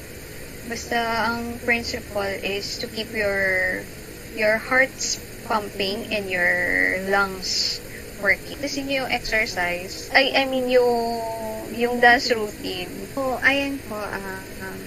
Basta 0.67 1.27
ang 1.27 1.59
principle 1.67 2.31
is 2.43 2.79
to 2.79 2.87
keep 2.87 3.11
your 3.11 3.83
your 4.33 4.57
heart's 4.57 5.19
pumping 5.43 6.07
and 6.15 6.31
your 6.31 7.03
lungs 7.11 7.83
working. 8.23 8.55
Tapos 8.57 8.79
yun 8.79 9.03
yung 9.03 9.09
exercise. 9.11 10.07
Ay, 10.15 10.31
I 10.31 10.47
mean, 10.47 10.71
yung 10.71 11.19
yung 11.75 11.99
dance 11.99 12.31
routine. 12.31 12.89
So, 13.11 13.35
ayan 13.43 13.77
po. 13.91 13.99
ah, 13.99 14.39
um, 14.63 14.83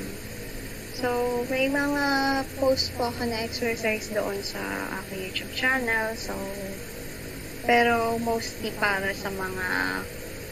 so, 0.97 1.09
may 1.53 1.68
mga 1.68 2.05
post 2.57 2.97
po 2.97 3.12
ako 3.12 3.29
na 3.29 3.45
exercise 3.45 4.09
doon 4.09 4.41
sa 4.41 4.61
aking 5.05 5.29
YouTube 5.29 5.53
channel. 5.53 6.16
So, 6.16 6.33
pero 7.68 8.16
mostly 8.22 8.72
para 8.81 9.12
sa 9.12 9.29
mga 9.29 9.68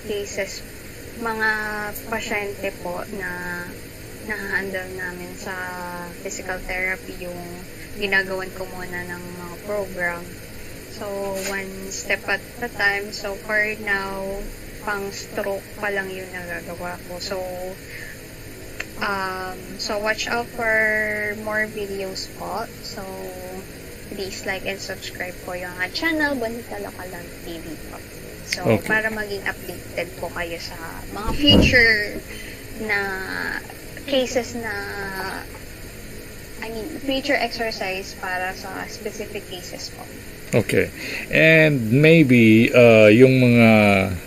cases, 0.05 0.61
mga 1.22 1.51
pasyente 2.11 2.68
po 2.83 3.01
na 3.16 3.64
na-handle 4.27 4.91
namin 4.97 5.31
sa 5.37 5.55
physical 6.25 6.59
therapy 6.64 7.14
yung 7.20 7.39
ginagawan 8.01 8.51
ko 8.59 8.66
muna 8.75 9.07
ng 9.07 9.22
mga 9.39 9.57
program. 9.68 10.22
So, 10.95 11.07
one 11.51 11.91
step 11.91 12.22
at 12.31 12.43
a 12.62 12.70
time. 12.70 13.11
So, 13.11 13.35
for 13.35 13.59
now, 13.83 14.22
pang 14.85 15.11
stroke 15.11 15.64
pa 15.81 15.91
lang 15.91 16.12
yung 16.12 16.29
nagagawa 16.31 17.01
ko. 17.09 17.18
So, 17.18 17.37
um, 19.01 19.59
so 19.81 19.99
watch 19.99 20.29
out 20.29 20.47
for 20.55 21.35
more 21.43 21.66
videos 21.66 22.29
po. 22.39 22.68
So, 22.85 23.03
please 24.12 24.45
like 24.47 24.68
and 24.68 24.79
subscribe 24.79 25.35
po 25.43 25.57
yung 25.57 25.75
channel, 25.97 26.37
Bonita 26.37 26.79
Localan 26.79 27.27
TV 27.43 27.64
po. 27.91 27.99
So, 28.45 28.61
Okay. 28.68 28.85
para 28.87 29.09
maging 29.09 29.43
updated 29.49 30.09
po 30.20 30.29
kayo 30.31 30.61
sa 30.61 30.77
mga 31.16 31.31
future 31.33 32.20
na 32.85 33.01
cases 34.07 34.55
na 34.55 34.74
I 36.64 36.72
mean, 36.72 36.88
future 37.05 37.36
exercise 37.36 38.16
para 38.16 38.57
sa 38.57 38.88
specific 38.88 39.44
cases 39.52 39.92
po. 39.92 40.00
Okay. 40.55 40.86
And 41.34 41.90
maybe 41.90 42.70
uh, 42.70 43.11
yung 43.11 43.42
mga 43.42 43.70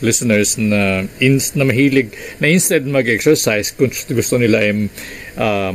listeners 0.03 0.59
na 0.59 1.07
ins 1.23 1.55
na 1.55 1.63
mahilig 1.63 2.11
na 2.43 2.51
instead 2.51 2.83
mag-exercise 2.83 3.71
kung 3.71 3.89
gusto 3.89 4.35
nila 4.35 4.59
ay 4.59 4.91
uh, 5.39 5.71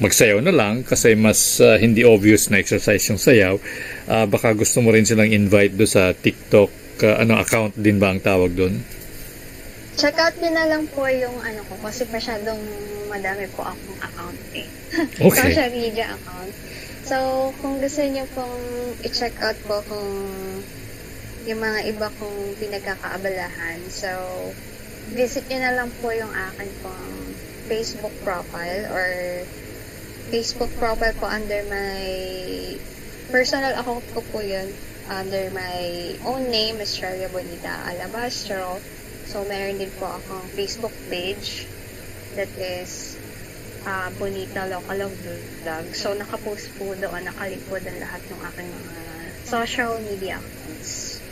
magsayaw 0.00 0.40
na 0.40 0.50
lang 0.50 0.82
kasi 0.82 1.12
mas 1.14 1.60
uh, 1.60 1.76
hindi 1.76 2.02
obvious 2.02 2.48
na 2.48 2.58
exercise 2.58 3.04
yung 3.06 3.20
sayaw, 3.20 3.60
uh, 4.08 4.26
baka 4.26 4.56
gusto 4.56 4.80
mo 4.80 4.90
rin 4.90 5.04
silang 5.06 5.30
invite 5.30 5.76
do 5.76 5.86
sa 5.86 6.10
TikTok 6.16 6.72
uh, 7.04 7.22
ano 7.22 7.38
account 7.38 7.76
din 7.76 8.00
ba 8.00 8.10
ang 8.10 8.18
tawag 8.18 8.56
doon? 8.56 8.80
Check 9.96 10.16
out 10.16 10.34
nyo 10.40 10.50
na 10.52 10.66
lang 10.68 10.88
po 10.88 11.04
yung 11.08 11.36
ano 11.44 11.60
ko 11.68 11.74
kasi 11.84 12.08
masyadong 12.08 12.60
madami 13.12 13.44
po 13.52 13.64
akong 13.66 13.98
account 14.00 14.40
eh. 14.56 14.68
Okay. 15.28 15.52
Social 15.52 15.70
media 15.72 16.06
account. 16.16 16.52
So, 17.02 17.16
kung 17.60 17.80
gusto 17.80 18.00
niyo 18.04 18.28
pong 18.32 18.56
i-check 19.04 19.36
out 19.40 19.56
po 19.68 19.80
kung 19.88 20.10
yung 21.48 21.60
mga 21.60 21.80
iba 21.90 22.08
kong 22.20 22.56
pinagkakaabalahan. 22.60 23.80
So, 23.90 24.08
visit 25.12 25.48
nyo 25.50 25.58
na 25.60 25.74
lang 25.76 25.90
po 26.00 26.14
yung 26.14 26.30
akin 26.30 26.70
pong 26.80 27.08
Facebook 27.66 28.14
profile 28.22 28.86
or 28.92 29.08
Facebook 30.32 30.72
profile 30.78 31.12
po 31.18 31.26
under 31.28 31.60
my 31.68 32.04
personal 33.28 33.74
account 33.76 34.04
ko 34.12 34.20
po 34.32 34.40
yun 34.40 34.70
under 35.10 35.50
my 35.50 36.14
own 36.24 36.48
name, 36.48 36.78
Australia 36.78 37.28
Bonita 37.28 37.68
Alabastro. 37.90 38.78
So, 39.32 39.40
meron 39.48 39.80
din 39.80 39.88
po 39.96 40.04
akong 40.04 40.44
Facebook 40.52 40.92
page 41.08 41.64
that 42.36 42.52
is 42.60 43.16
uh, 43.88 44.12
Bonita 44.20 44.68
Local 44.68 45.08
of 45.08 45.12
Vlog. 45.24 45.88
So, 45.96 46.12
nakapost 46.12 46.68
po 46.76 46.92
doon, 46.92 47.24
nakalink 47.24 47.64
po 47.64 47.80
doon 47.80 47.96
lahat 47.96 48.20
ng 48.28 48.40
aking 48.52 48.68
mga 48.68 48.92
social 49.48 49.96
media 50.04 50.36
accounts. 50.36 51.24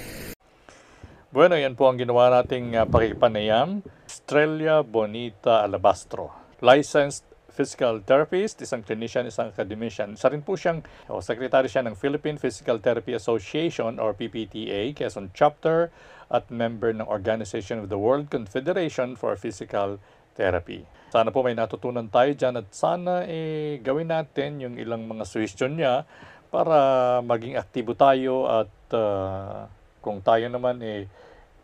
Bueno, 1.28 1.60
yan 1.60 1.76
po 1.76 1.92
ang 1.92 2.00
ginawa 2.00 2.40
nating 2.40 2.72
uh, 2.72 2.88
pakikipanayam. 2.88 3.84
Estrella 4.08 4.80
Bonita 4.80 5.68
Alabastro. 5.68 6.32
Licensed 6.64 7.28
physical 7.52 8.00
therapist, 8.00 8.64
isang 8.64 8.80
clinician, 8.80 9.28
isang 9.28 9.52
academician. 9.52 10.16
Isa 10.16 10.32
rin 10.32 10.40
po 10.40 10.56
siyang, 10.56 10.80
o 11.12 11.20
secretary 11.20 11.68
siya 11.68 11.84
ng 11.84 11.92
Philippine 11.92 12.40
Physical 12.40 12.80
Therapy 12.80 13.12
Association 13.12 14.00
or 14.00 14.16
PPTA, 14.16 14.96
Quezon 14.96 15.28
Chapter, 15.36 15.92
at 16.30 16.46
member 16.48 16.94
ng 16.94 17.06
Organization 17.10 17.82
of 17.82 17.90
the 17.90 17.98
World 17.98 18.30
Confederation 18.30 19.18
for 19.18 19.34
Physical 19.34 19.98
Therapy. 20.38 20.86
Sana 21.10 21.34
po 21.34 21.42
may 21.42 21.58
natutunan 21.58 22.06
tayo 22.06 22.30
dyan 22.32 22.62
at 22.62 22.70
sana 22.70 23.26
eh, 23.26 23.82
gawin 23.82 24.14
natin 24.14 24.62
yung 24.62 24.78
ilang 24.78 25.10
mga 25.10 25.26
suggestion 25.26 25.74
niya 25.74 26.06
para 26.54 27.18
maging 27.26 27.58
aktibo 27.58 27.98
tayo 27.98 28.46
at 28.46 28.70
ah, 28.94 29.66
kung 29.98 30.22
tayo 30.22 30.46
naman 30.46 30.78
eh 30.86 31.10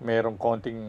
merong 0.03 0.37
konting 0.37 0.83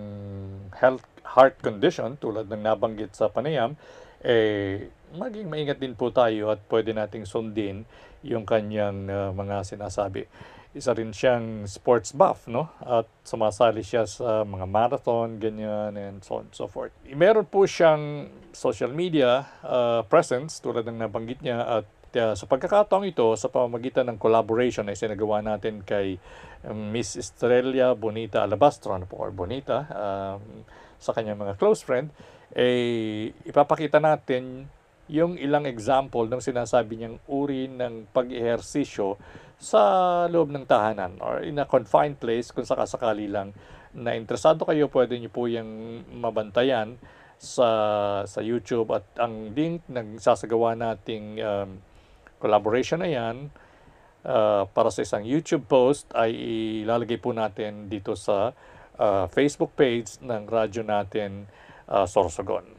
health 0.74 1.06
heart 1.24 1.62
condition 1.62 2.20
tulad 2.20 2.50
ng 2.50 2.60
nabanggit 2.60 3.16
sa 3.16 3.32
panayam 3.32 3.80
eh 4.26 4.92
maging 5.16 5.48
maingat 5.48 5.80
din 5.80 5.96
po 5.96 6.12
tayo 6.12 6.52
at 6.52 6.60
pwede 6.68 6.92
nating 6.92 7.24
sundin 7.24 7.86
yung 8.26 8.44
kanyang 8.44 9.06
ah, 9.08 9.30
mga 9.32 9.64
sinasabi. 9.64 10.26
Isa 10.78 10.94
rin 10.94 11.10
siyang 11.10 11.66
sports 11.66 12.14
buff, 12.14 12.46
no? 12.46 12.70
At 12.86 13.10
sumasali 13.26 13.82
siya 13.82 14.06
sa 14.06 14.46
mga 14.46 14.70
marathon, 14.70 15.42
ganyan, 15.42 15.98
and 15.98 16.22
so 16.22 16.40
on 16.40 16.46
and 16.46 16.54
so 16.54 16.70
forth. 16.70 16.94
Meron 17.10 17.50
po 17.50 17.66
siyang 17.66 18.30
social 18.54 18.94
media 18.94 19.50
ah, 19.66 20.06
presence 20.06 20.62
tulad 20.62 20.86
ng 20.86 21.02
nabanggit 21.02 21.42
niya 21.42 21.82
at 21.82 21.88
uh, 22.16 22.34
sa 22.34 22.46
pagkakataong 22.50 23.06
ito, 23.06 23.28
sa 23.36 23.52
pamamagitan 23.52 24.08
ng 24.10 24.18
collaboration 24.18 24.88
na 24.88 24.96
isinagawa 24.96 25.44
natin 25.44 25.86
kay 25.86 26.18
um, 26.66 26.94
Miss 26.94 27.20
Estrella 27.20 27.94
Bonita 27.94 28.42
Alabastro, 28.42 28.96
ano 28.96 29.06
po, 29.06 29.22
or 29.22 29.32
Bonita, 29.34 29.86
um, 29.92 30.64
sa 30.98 31.14
kanyang 31.14 31.38
mga 31.38 31.54
close 31.62 31.86
friend, 31.86 32.10
eh, 32.56 33.30
ipapakita 33.46 34.02
natin 34.02 34.66
yung 35.08 35.40
ilang 35.40 35.64
example 35.64 36.28
ng 36.28 36.44
sinasabi 36.44 37.00
niyang 37.00 37.18
uri 37.32 37.72
ng 37.72 38.12
pag-ehersisyo 38.12 39.16
sa 39.58 39.82
loob 40.30 40.54
ng 40.54 40.70
tahanan 40.70 41.18
or 41.18 41.42
in 41.42 41.58
a 41.58 41.66
confined 41.66 42.22
place 42.22 42.54
kung 42.54 42.66
sakasakali 42.66 43.26
lang 43.26 43.58
na 43.98 44.14
interesado 44.14 44.62
kayo, 44.62 44.86
pwede 44.94 45.18
niyo 45.18 45.34
po 45.34 45.50
yung 45.50 46.02
mabantayan 46.14 47.02
sa 47.38 47.70
sa 48.26 48.42
YouTube 48.42 48.90
at 48.94 49.06
ang 49.22 49.54
link 49.54 49.86
ng 49.90 50.18
sasagawa 50.18 50.74
nating 50.74 51.38
um, 51.42 51.82
collaboration 52.42 53.02
na 53.02 53.10
yan 53.10 53.50
uh, 54.26 54.66
para 54.70 54.90
sa 54.94 55.02
isang 55.06 55.26
YouTube 55.26 55.66
post 55.66 56.10
ay 56.14 56.34
ilalagay 56.86 57.18
po 57.18 57.34
natin 57.34 57.90
dito 57.90 58.14
sa 58.18 58.54
uh, 58.98 59.26
Facebook 59.30 59.74
page 59.74 60.22
ng 60.22 60.46
radyo 60.46 60.86
natin 60.86 61.50
uh, 61.90 62.06
Sorsogon. 62.06 62.77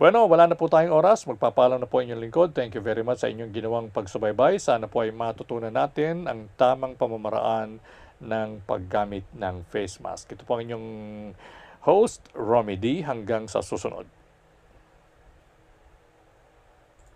Bueno, 0.00 0.24
wala 0.24 0.48
na 0.48 0.56
po 0.56 0.64
tayong 0.64 0.96
oras. 0.96 1.28
Magpapaalam 1.28 1.76
na 1.76 1.84
po 1.84 2.00
inyong 2.00 2.24
lingkod. 2.24 2.56
Thank 2.56 2.72
you 2.72 2.80
very 2.80 3.04
much 3.04 3.20
sa 3.20 3.28
inyong 3.28 3.52
ginawang 3.52 3.92
pagsubaybay. 3.92 4.56
Sana 4.56 4.88
po 4.88 5.04
ay 5.04 5.12
matutunan 5.12 5.68
natin 5.68 6.24
ang 6.24 6.48
tamang 6.56 6.96
pamamaraan 6.96 7.76
ng 8.16 8.64
paggamit 8.64 9.28
ng 9.36 9.60
face 9.68 10.00
mask. 10.00 10.32
Ito 10.32 10.48
po 10.48 10.56
ang 10.56 10.64
inyong 10.64 10.88
host, 11.84 12.24
Romy 12.32 12.80
D. 12.80 13.04
Hanggang 13.04 13.44
sa 13.44 13.60
susunod. 13.60 14.08